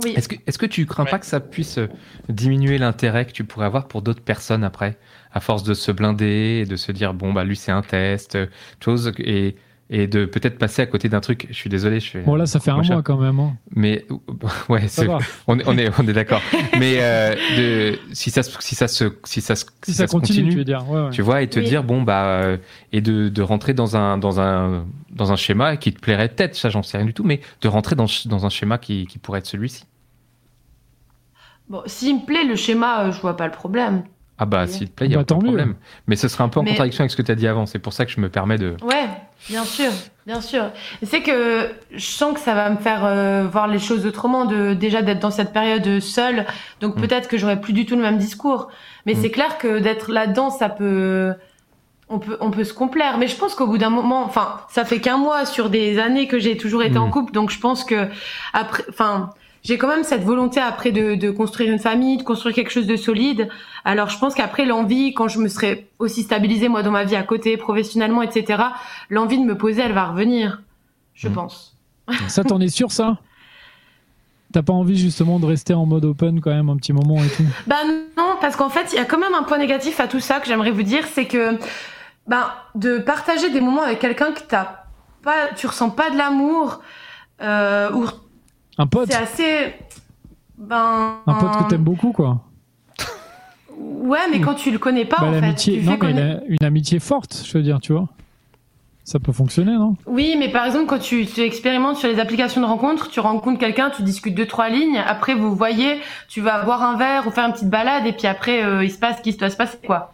Oui. 0.03 0.13
Est-ce 0.15 0.27
que, 0.27 0.35
est-ce 0.47 0.57
que 0.57 0.65
tu 0.65 0.85
crains 0.85 1.05
pas 1.05 1.19
que 1.19 1.25
ça 1.25 1.39
puisse 1.39 1.79
diminuer 2.27 2.79
l'intérêt 2.79 3.25
que 3.25 3.31
tu 3.31 3.43
pourrais 3.43 3.67
avoir 3.67 3.87
pour 3.87 4.01
d'autres 4.01 4.23
personnes 4.23 4.63
après 4.63 4.97
à 5.31 5.39
force 5.39 5.63
de 5.63 5.73
se 5.73 5.91
blinder 5.91 6.61
et 6.63 6.65
de 6.65 6.75
se 6.75 6.91
dire 6.91 7.13
bon 7.13 7.31
bah 7.31 7.43
lui 7.43 7.55
c'est 7.55 7.71
un 7.71 7.83
test, 7.83 8.37
chose 8.83 9.11
et 9.19 9.55
et 9.93 10.07
de 10.07 10.25
peut-être 10.25 10.57
passer 10.57 10.81
à 10.81 10.87
côté 10.87 11.07
d'un 11.07 11.19
truc. 11.19 11.45
Je 11.51 11.55
suis 11.55 11.69
désolé, 11.69 11.99
je 11.99 12.05
suis. 12.05 12.19
Bon 12.21 12.35
là, 12.35 12.47
ça 12.47 12.59
fait 12.59 12.71
un 12.71 12.81
mois 12.81 13.03
quand 13.03 13.17
même. 13.17 13.39
Hein. 13.39 13.53
Mais 13.75 14.05
ouais, 14.69 14.87
on, 15.47 15.59
est 15.59 15.67
on 15.67 15.77
est 15.77 15.89
on 15.99 16.07
est 16.07 16.13
d'accord. 16.13 16.41
Mais 16.79 16.95
euh, 16.97 17.35
de, 17.57 17.99
si 18.11 18.31
ça 18.31 18.41
si 18.41 18.73
ça 18.73 18.87
se 18.87 19.05
si 19.23 19.39
ça 19.39 19.55
si, 19.55 19.65
si 19.83 19.93
ça, 19.93 20.07
continue, 20.07 20.49
tu, 20.49 20.57
veux 20.57 20.63
dire. 20.63 20.89
Ouais, 20.89 21.01
ouais. 21.01 21.09
tu 21.11 21.21
vois, 21.21 21.43
et 21.43 21.47
te 21.47 21.59
dire 21.59 21.83
bon 21.83 22.01
bah 22.01 22.23
euh, 22.25 22.57
et 22.91 23.01
de, 23.01 23.29
de 23.29 23.41
rentrer 23.43 23.75
dans 23.75 23.95
un 23.95 24.17
dans 24.17 24.39
un 24.39 24.85
dans 25.11 25.31
un 25.31 25.35
schéma 25.35 25.77
qui 25.77 25.93
te 25.93 25.99
plairait 25.99 26.29
peut-être, 26.29 26.55
ça 26.55 26.69
j'en 26.69 26.81
sais 26.81 26.97
rien 26.97 27.05
du 27.05 27.13
tout, 27.13 27.23
mais 27.23 27.41
de 27.61 27.67
rentrer 27.67 27.95
dans 27.95 28.07
dans 28.25 28.47
un 28.47 28.49
schéma 28.49 28.79
qui 28.79 29.05
qui 29.05 29.19
pourrait 29.19 29.39
être 29.39 29.45
celui-ci. 29.45 29.85
Bon, 31.69 31.83
s'il 31.85 32.15
me 32.15 32.25
plaît 32.25 32.45
le 32.45 32.55
schéma, 32.55 33.05
euh, 33.05 33.11
je 33.11 33.21
vois 33.21 33.37
pas 33.37 33.45
le 33.45 33.53
problème. 33.53 34.03
Ah 34.39 34.47
bah 34.47 34.65
s'il 34.65 34.89
te 34.89 34.95
plaît, 34.95 35.05
il 35.05 35.09
n'y 35.09 35.15
a 35.15 35.19
bah, 35.19 35.25
pas 35.25 35.35
de 35.35 35.43
problème. 35.43 35.75
Mais 36.07 36.15
ce 36.15 36.27
serait 36.27 36.43
un 36.43 36.49
peu 36.49 36.59
en 36.59 36.65
contradiction 36.65 37.03
avec 37.03 37.11
ce 37.11 37.15
que 37.15 37.21
tu 37.21 37.31
as 37.31 37.35
dit 37.35 37.47
avant. 37.47 37.67
C'est 37.67 37.77
pour 37.77 37.93
ça 37.93 38.05
que 38.05 38.11
je 38.11 38.19
me 38.19 38.29
permets 38.29 38.57
de... 38.57 38.75
Ouais, 38.81 39.07
bien 39.49 39.65
sûr. 39.65 39.91
Bien 40.25 40.39
sûr. 40.39 40.71
C'est 41.03 41.21
que 41.21 41.69
je 41.91 42.05
sens 42.05 42.33
que 42.33 42.39
ça 42.39 42.53
va 42.53 42.69
me 42.69 42.77
faire 42.77 43.03
euh, 43.03 43.45
voir 43.51 43.67
les 43.67 43.79
choses 43.79 44.05
autrement, 44.05 44.45
de 44.45 44.73
déjà 44.73 45.01
d'être 45.01 45.19
dans 45.19 45.31
cette 45.31 45.51
période 45.51 45.99
seule. 45.99 46.45
Donc 46.79 46.95
mm. 46.95 47.01
peut-être 47.01 47.27
que 47.27 47.37
j'aurai 47.37 47.59
plus 47.59 47.73
du 47.73 47.85
tout 47.85 47.95
le 47.95 48.01
même 48.01 48.17
discours. 48.17 48.69
Mais 49.05 49.15
mm. 49.15 49.21
c'est 49.21 49.31
clair 49.31 49.57
que 49.57 49.79
d'être 49.79 50.11
là-dedans, 50.11 50.49
ça 50.49 50.69
peut, 50.69 51.33
on 52.07 52.19
peut, 52.19 52.37
on 52.39 52.51
peut 52.51 52.63
se 52.63 52.73
complaire. 52.73 53.17
Mais 53.17 53.27
je 53.27 53.35
pense 53.35 53.53
qu'au 53.53 53.67
bout 53.67 53.77
d'un 53.77 53.89
moment, 53.89 54.23
enfin, 54.23 54.61
ça 54.69 54.85
fait 54.85 55.01
qu'un 55.01 55.17
mois 55.17 55.45
sur 55.45 55.69
des 55.69 55.99
années 55.99 56.27
que 56.27 56.39
j'ai 56.39 56.55
toujours 56.55 56.83
été 56.83 56.97
en 56.97 57.07
mm. 57.07 57.11
couple, 57.11 57.33
donc 57.33 57.49
je 57.49 57.59
pense 57.59 57.83
que 57.83 58.07
après, 58.53 58.83
enfin, 58.89 59.31
j'ai 59.63 59.77
quand 59.77 59.87
même 59.87 60.03
cette 60.03 60.23
volonté 60.23 60.59
après 60.59 60.91
de, 60.91 61.15
de, 61.15 61.31
construire 61.31 61.71
une 61.71 61.79
famille, 61.79 62.17
de 62.17 62.23
construire 62.23 62.53
quelque 62.53 62.71
chose 62.71 62.87
de 62.87 62.97
solide. 62.97 63.49
Alors 63.85 64.09
je 64.09 64.19
pense 64.19 64.35
qu'après 64.35 64.65
l'envie, 64.65 65.13
quand 65.13 65.29
je 65.29 65.39
me 65.39 65.47
serai 65.47 65.87
aussi 65.99 66.23
stabilisée 66.23 66.67
moi 66.67 66.83
dans 66.83 66.91
ma 66.91 67.05
vie 67.05 67.15
à 67.15 67.23
côté, 67.23 67.55
professionnellement, 67.57 68.21
etc., 68.21 68.61
l'envie 69.09 69.39
de 69.39 69.45
me 69.45 69.57
poser, 69.57 69.81
elle 69.81 69.93
va 69.93 70.07
revenir, 70.07 70.61
je 71.13 71.29
mmh. 71.29 71.33
pense. 71.33 71.77
Ça, 72.27 72.43
t'en 72.43 72.59
es 72.59 72.67
sûr, 72.67 72.91
ça? 72.91 73.17
T'as 74.51 74.61
pas 74.61 74.73
envie 74.73 74.97
justement 74.97 75.39
de 75.39 75.45
rester 75.45 75.73
en 75.73 75.85
mode 75.85 76.05
open 76.05 76.41
quand 76.41 76.51
même 76.51 76.69
un 76.69 76.77
petit 76.77 76.93
moment 76.93 77.23
et 77.23 77.27
tout? 77.27 77.43
Bah 77.65 77.77
non, 78.17 78.35
parce 78.39 78.55
qu'en 78.55 78.69
fait, 78.69 78.89
il 78.91 78.97
y 78.97 78.99
a 78.99 79.05
quand 79.05 79.17
même 79.17 79.33
un 79.33 79.43
point 79.43 79.57
négatif 79.57 79.99
à 79.99 80.07
tout 80.07 80.19
ça 80.19 80.39
que 80.39 80.47
j'aimerais 80.47 80.71
vous 80.71 80.83
dire, 80.83 81.05
c'est 81.11 81.25
que 81.25 81.57
ben 82.27 82.51
de 82.75 82.99
partager 82.99 83.49
des 83.49 83.61
moments 83.61 83.81
avec 83.81 83.99
quelqu'un 83.99 84.31
que 84.31 84.41
t'as 84.47 84.83
pas, 85.23 85.47
tu 85.55 85.65
ressens 85.67 85.89
pas 85.89 86.09
de 86.11 86.17
l'amour, 86.17 86.81
euh, 87.41 87.91
ou 87.93 88.05
un 88.77 88.87
pote 88.87 89.09
C'est 89.11 89.17
assez. 89.17 89.75
Ben. 90.57 91.17
Un 91.25 91.33
pote 91.33 91.63
que 91.63 91.69
t'aimes 91.69 91.83
beaucoup, 91.83 92.11
quoi. 92.11 92.41
Ouais, 93.77 94.29
mais 94.31 94.39
quand 94.39 94.53
tu 94.53 94.71
le 94.71 94.77
connais 94.77 95.05
pas, 95.05 95.17
bah, 95.19 95.27
en 95.27 95.33
fait. 95.33 95.81
non, 95.81 95.97
mais 96.01 96.39
une 96.47 96.65
amitié 96.65 96.99
forte, 96.99 97.43
je 97.45 97.57
veux 97.57 97.63
dire, 97.63 97.79
tu 97.79 97.93
vois. 97.93 98.07
Ça 99.03 99.19
peut 99.19 99.33
fonctionner, 99.33 99.73
non? 99.73 99.97
Oui, 100.05 100.35
mais 100.39 100.49
par 100.49 100.65
exemple, 100.65 100.85
quand 100.85 100.99
tu, 100.99 101.25
tu, 101.25 101.41
expérimentes 101.41 101.97
sur 101.97 102.07
les 102.07 102.19
applications 102.19 102.61
de 102.61 102.65
rencontre, 102.65 103.09
tu 103.09 103.19
rencontres 103.19 103.59
quelqu'un, 103.59 103.89
tu 103.89 104.01
discutes 104.01 104.33
deux 104.33 104.45
trois 104.45 104.69
lignes, 104.69 104.97
après 105.05 105.35
vous 105.35 105.53
voyez, 105.55 105.99
tu 106.29 106.39
vas 106.39 106.63
boire 106.63 106.81
un 106.83 106.95
verre 106.95 107.27
ou 107.27 107.31
faire 107.31 107.45
une 107.45 107.51
petite 107.51 107.69
balade, 107.69 108.05
et 108.05 108.13
puis 108.13 108.27
après 108.27 108.63
euh, 108.63 108.85
il 108.85 108.91
se 108.91 108.97
passe 108.97 109.17
ce 109.17 109.21
qui 109.21 109.35
doit 109.35 109.49
se 109.49 109.57
passer, 109.57 109.77
quoi. 109.85 110.13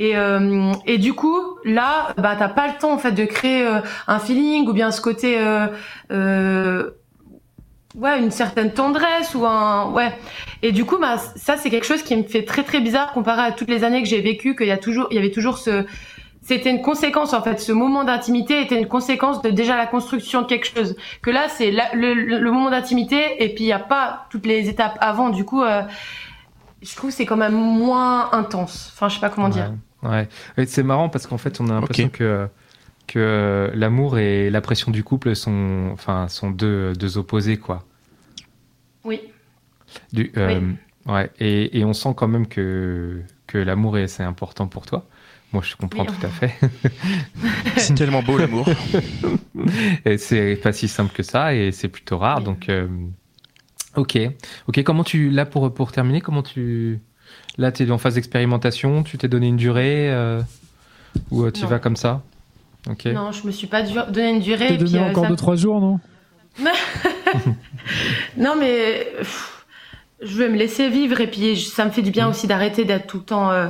Et, 0.00 0.16
euh, 0.16 0.72
et 0.86 0.96
du 0.96 1.12
coup, 1.12 1.38
là, 1.64 2.14
bah 2.16 2.34
t'as 2.38 2.48
pas 2.48 2.68
le 2.68 2.78
temps 2.78 2.94
en 2.94 2.98
fait 2.98 3.12
de 3.12 3.26
créer 3.26 3.66
euh, 3.66 3.80
un 4.06 4.18
feeling 4.18 4.66
ou 4.66 4.72
bien 4.72 4.90
ce 4.90 5.00
côté 5.02 5.36
euh, 5.38 6.90
ouais 7.96 8.18
une 8.18 8.30
certaine 8.30 8.72
tendresse 8.72 9.34
ou 9.34 9.46
un 9.46 9.90
ouais. 9.92 10.12
Et 10.62 10.72
du 10.72 10.84
coup 10.84 10.98
bah 10.98 11.18
ça 11.36 11.56
c'est 11.56 11.70
quelque 11.70 11.86
chose 11.86 12.02
qui 12.02 12.16
me 12.16 12.22
fait 12.22 12.44
très 12.44 12.62
très 12.62 12.80
bizarre 12.80 13.12
comparé 13.12 13.42
à 13.42 13.52
toutes 13.52 13.68
les 13.68 13.84
années 13.84 14.02
que 14.02 14.08
j'ai 14.08 14.20
vécu 14.20 14.54
qu'il 14.54 14.66
y 14.66 14.72
a 14.72 14.78
toujours 14.78 15.08
il 15.10 15.16
y 15.16 15.18
avait 15.18 15.30
toujours 15.30 15.58
ce 15.58 15.84
c'était 16.42 16.70
une 16.70 16.82
conséquence 16.82 17.34
en 17.34 17.42
fait. 17.42 17.60
Ce 17.60 17.72
moment 17.72 18.04
d'intimité 18.04 18.62
était 18.62 18.78
une 18.78 18.88
conséquence 18.88 19.42
de 19.42 19.50
déjà 19.50 19.76
la 19.76 19.86
construction 19.86 20.42
de 20.42 20.46
quelque 20.46 20.66
chose. 20.66 20.96
Que 21.22 21.30
là 21.30 21.48
c'est 21.48 21.70
le, 21.70 22.14
le, 22.14 22.50
moment 22.50 22.70
d'intimité 22.70 23.42
et 23.44 23.54
puis 23.54 23.64
il 23.64 23.66
y 23.68 23.72
a 23.72 23.78
pas 23.78 24.26
toutes 24.30 24.46
les 24.46 24.68
étapes 24.68 24.96
avant. 25.00 25.28
Du 25.28 25.44
coup 25.44 25.62
euh, 25.62 25.82
je 26.82 26.96
trouve 26.96 27.10
c'est 27.10 27.26
quand 27.26 27.36
même 27.36 27.54
moins 27.54 28.32
intense. 28.32 28.90
Enfin 28.94 29.08
je 29.08 29.16
sais 29.16 29.20
pas 29.20 29.30
comment 29.30 29.48
dire. 29.48 29.72
Ouais, 30.02 30.28
c'est 30.66 30.82
marrant 30.82 31.10
parce 31.10 31.26
qu'en 31.26 31.38
fait 31.38 31.60
on 31.60 31.68
a 31.68 31.74
l'impression 31.74 32.08
que 32.08 32.48
que 33.10 33.70
l'amour 33.74 34.18
et 34.18 34.50
la 34.50 34.60
pression 34.60 34.92
du 34.92 35.02
couple 35.02 35.34
sont, 35.34 35.90
enfin, 35.92 36.28
sont 36.28 36.50
deux, 36.50 36.92
deux 36.92 37.18
opposés, 37.18 37.56
quoi. 37.56 37.84
Oui. 39.04 39.20
Du, 40.12 40.30
euh, 40.36 40.72
Ouais, 41.06 41.30
et, 41.40 41.78
et, 41.78 41.84
on 41.84 41.92
sent 41.92 42.10
quand 42.14 42.28
même 42.28 42.46
que, 42.46 43.22
que 43.46 43.58
l'amour, 43.58 43.96
c'est 44.06 44.22
important 44.22 44.68
pour 44.68 44.86
toi. 44.86 45.06
Moi, 45.52 45.62
je 45.66 45.74
comprends 45.74 46.04
tout 46.04 46.24
à 46.24 46.28
fait. 46.28 46.54
c'est 47.78 47.94
tellement 47.94 48.22
beau, 48.22 48.38
l'amour. 48.38 48.68
et 50.04 50.18
c'est 50.18 50.56
pas 50.56 50.72
si 50.72 50.86
simple 50.86 51.12
que 51.12 51.24
ça, 51.24 51.54
et 51.54 51.72
c'est 51.72 51.88
plutôt 51.88 52.18
rare. 52.18 52.42
Donc, 52.42 52.68
euh, 52.68 52.86
ok. 53.96 54.18
Ok, 54.68 54.82
comment 54.84 55.02
tu, 55.02 55.30
là, 55.30 55.46
pour, 55.46 55.72
pour 55.74 55.90
terminer, 55.90 56.20
comment 56.20 56.42
tu. 56.42 57.00
Là, 57.58 57.72
tu 57.72 57.82
es 57.82 57.90
en 57.90 57.98
phase 57.98 58.14
d'expérimentation, 58.14 59.02
tu 59.02 59.18
t'es 59.18 59.26
donné 59.26 59.48
une 59.48 59.56
durée, 59.56 60.12
euh, 60.12 60.42
ou 61.30 61.50
tu 61.50 61.66
vas 61.66 61.80
comme 61.80 61.96
ça? 61.96 62.22
Non, 62.86 63.32
je 63.32 63.46
me 63.46 63.52
suis 63.52 63.66
pas 63.66 63.82
donné 63.82 64.30
une 64.30 64.40
durée. 64.40 64.68
T'es 64.68 64.76
donné 64.76 64.98
euh, 64.98 65.10
encore 65.10 65.26
2-3 65.26 65.56
jours, 65.56 65.80
non 65.80 66.00
Non, 68.36 68.54
mais 68.58 69.06
je 70.22 70.36
vais 70.36 70.48
me 70.48 70.56
laisser 70.56 70.88
vivre 70.88 71.20
et 71.20 71.26
puis 71.26 71.56
ça 71.56 71.84
me 71.84 71.90
fait 71.90 72.02
du 72.02 72.10
bien 72.10 72.26
mm. 72.26 72.30
aussi 72.30 72.46
d'arrêter 72.46 72.84
d'être 72.84 73.06
tout 73.06 73.18
le 73.18 73.24
temps. 73.24 73.50
Euh, 73.50 73.68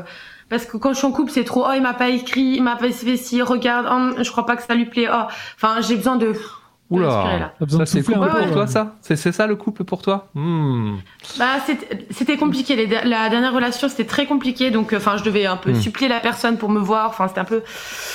parce 0.48 0.66
que 0.66 0.76
quand 0.76 0.92
je 0.92 0.98
suis 0.98 1.06
en 1.06 1.12
couple, 1.12 1.30
c'est 1.30 1.44
trop. 1.44 1.64
Oh, 1.66 1.72
il 1.74 1.82
m'a 1.82 1.94
pas 1.94 2.08
écrit, 2.08 2.54
il 2.56 2.62
m'a 2.62 2.76
pas 2.76 2.90
fait 2.90 3.16
ci, 3.16 3.40
regarde, 3.40 3.86
oh, 3.90 4.22
je 4.22 4.30
crois 4.30 4.46
pas 4.46 4.56
que 4.56 4.62
ça 4.62 4.74
lui 4.74 4.86
plaît. 4.86 5.08
Oh, 5.12 5.24
enfin, 5.56 5.80
j'ai 5.80 5.96
besoin 5.96 6.16
de. 6.16 6.34
Oula, 6.90 7.52
ça 7.68 7.86
c'est 7.86 8.02
couple 8.02 8.18
pour 8.18 8.50
toi 8.52 8.66
ça? 8.66 8.96
C'est 9.00 9.16
ça 9.16 9.46
le 9.46 9.54
couple 9.54 9.84
pour 9.84 10.02
toi? 10.02 10.28
Hmm. 10.34 10.96
Bah 11.38 11.56
c'était 12.10 12.36
compliqué. 12.36 12.86
la 12.86 13.28
dernière 13.28 13.52
relation 13.52 13.88
c'était 13.88 14.04
très 14.04 14.26
compliqué 14.26 14.72
donc 14.72 14.92
enfin 14.92 15.16
je 15.16 15.22
devais 15.22 15.46
un 15.46 15.56
peu 15.56 15.70
hmm. 15.70 15.80
supplier 15.80 16.08
la 16.08 16.18
personne 16.18 16.58
pour 16.58 16.68
me 16.68 16.80
voir. 16.80 17.08
Enfin 17.08 17.28
c'était 17.28 17.40
un 17.40 17.44
peu 17.44 17.62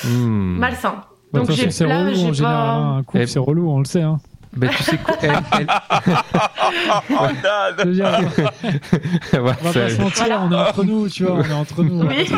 hmm. 0.03 0.57
malsain. 0.57 1.03
Bah, 1.31 1.39
donc 1.39 1.51
j'ai 1.51 1.71
c'est 1.71 1.85
relou 1.85 2.19
en 2.19 2.33
général. 2.33 2.69
Hein. 2.69 2.97
Un 2.97 3.03
couple 3.03 3.23
eh, 3.23 3.27
c'est 3.27 3.39
relou, 3.39 3.69
on 3.69 3.79
le 3.79 3.85
sait. 3.85 4.01
Hein. 4.01 4.19
Ben, 4.55 4.69
tu 4.69 4.83
sais 4.83 4.97
quoi 4.97 5.15
elle, 5.21 5.31
elle... 5.59 5.67
oh, 7.09 7.27
on 9.33 9.41
va 9.43 9.53
pas 9.53 9.89
se 9.89 10.01
mentir, 10.01 10.41
on 10.41 10.51
est 10.51 10.55
entre 10.55 10.83
nous, 10.85 11.09
tu 11.09 11.25
vois, 11.25 11.33
on 11.35 11.43
est 11.43 11.53
entre 11.53 11.83
nous. 11.83 12.05
Oui. 12.05 12.29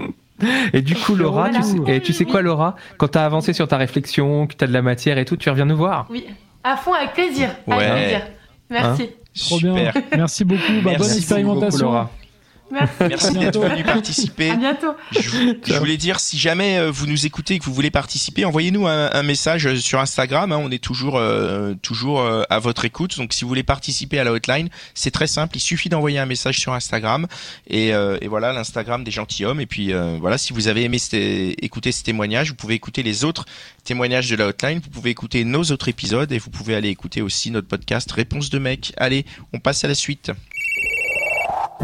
Et 0.72 0.82
du 0.82 0.94
coup, 0.94 1.14
Laura, 1.14 1.50
tu 1.50 1.62
sais, 1.62 1.76
et 1.86 2.00
tu 2.00 2.12
sais 2.12 2.24
quoi, 2.24 2.42
Laura? 2.42 2.76
Quand 2.96 3.08
tu 3.08 3.18
as 3.18 3.24
avancé 3.24 3.52
sur 3.52 3.68
ta 3.68 3.76
réflexion, 3.76 4.46
que 4.46 4.54
tu 4.54 4.64
as 4.64 4.66
de 4.66 4.72
la 4.72 4.82
matière 4.82 5.18
et 5.18 5.24
tout, 5.24 5.36
tu 5.36 5.50
reviens 5.50 5.64
nous 5.64 5.76
voir? 5.76 6.06
Oui, 6.10 6.26
à 6.64 6.76
fond, 6.76 6.92
avec 6.92 7.12
plaisir. 7.12 7.50
Avec 7.70 7.90
plaisir. 7.90 8.20
Merci. 8.70 9.02
Hein? 9.02 9.06
Trop 9.38 9.58
bien. 9.58 9.92
Merci 10.16 10.44
beaucoup. 10.44 10.60
Bah, 10.82 10.92
bonne 10.98 11.10
expérimentation. 11.10 11.86
Beaucoup, 11.86 11.92
Laura. 11.92 12.10
Merci, 12.70 13.32
d'être 13.32 13.60
venu 13.60 13.82
participer. 13.82 14.50
À 14.50 14.56
bientôt. 14.56 14.94
Je, 15.12 15.74
voulais 15.74 15.96
dire, 15.96 16.20
si 16.20 16.38
jamais 16.38 16.78
euh, 16.78 16.90
vous 16.90 17.06
nous 17.06 17.26
écoutez 17.26 17.54
et 17.54 17.58
que 17.58 17.64
vous 17.64 17.74
voulez 17.74 17.90
participer, 17.90 18.44
envoyez-nous 18.44 18.86
un, 18.86 19.22
message 19.22 19.74
sur 19.76 20.00
Instagram. 20.00 20.52
Hein. 20.52 20.60
on 20.62 20.70
est 20.70 20.82
toujours, 20.82 21.16
euh, 21.16 21.74
toujours 21.82 22.20
euh, 22.20 22.42
à 22.50 22.58
votre 22.58 22.84
écoute. 22.84 23.16
Donc, 23.18 23.32
si 23.32 23.44
vous 23.44 23.48
voulez 23.48 23.62
participer 23.62 24.18
à 24.18 24.24
la 24.24 24.32
hotline, 24.32 24.68
c'est 24.94 25.10
très 25.10 25.26
simple. 25.26 25.56
Il 25.56 25.60
suffit 25.60 25.88
d'envoyer 25.88 26.18
un 26.18 26.26
message 26.26 26.58
sur 26.58 26.72
Instagram. 26.72 27.26
Et, 27.66 27.88
et 27.88 28.28
voilà, 28.28 28.52
l'Instagram 28.52 29.04
des 29.04 29.10
gentilshommes. 29.10 29.60
Et 29.60 29.66
puis, 29.66 29.92
voilà, 30.20 30.38
si 30.38 30.52
vous 30.52 30.68
avez 30.68 30.84
aimé 30.84 30.98
écouter 31.60 31.92
ces 31.92 32.02
témoignages, 32.02 32.50
vous 32.50 32.56
pouvez 32.56 32.74
écouter 32.74 33.02
les 33.02 33.24
autres 33.24 33.44
témoignages 33.84 34.30
de 34.30 34.36
la 34.36 34.48
hotline. 34.48 34.80
Vous 34.82 34.90
pouvez 34.90 35.10
écouter 35.10 35.44
nos 35.44 35.62
autres 35.64 35.88
épisodes 35.88 36.30
et 36.32 36.38
vous 36.38 36.50
pouvez 36.50 36.74
aller 36.74 36.88
écouter 36.88 37.22
aussi 37.22 37.50
notre 37.50 37.68
podcast 37.68 38.10
Réponse 38.12 38.50
de 38.50 38.58
mec. 38.58 38.92
Allez, 38.96 39.24
on 39.52 39.58
passe 39.58 39.84
à 39.84 39.88
la 39.88 39.94
suite. 39.94 40.30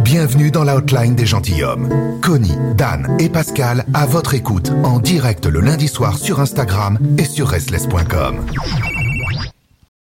Bienvenue 0.02 0.50
dans 0.50 0.64
la 0.64 0.76
hotline 0.76 1.14
des 1.14 1.26
gentilshommes. 1.26 2.20
Connie, 2.22 2.56
Dan 2.76 3.16
et 3.18 3.28
Pascal 3.28 3.84
à 3.94 4.06
votre 4.06 4.34
écoute 4.34 4.70
en 4.84 4.98
direct 4.98 5.46
le 5.46 5.60
lundi 5.60 5.88
soir 5.88 6.18
sur 6.18 6.40
Instagram 6.40 6.98
et 7.18 7.24
sur 7.24 7.48
restless.com. 7.48 8.44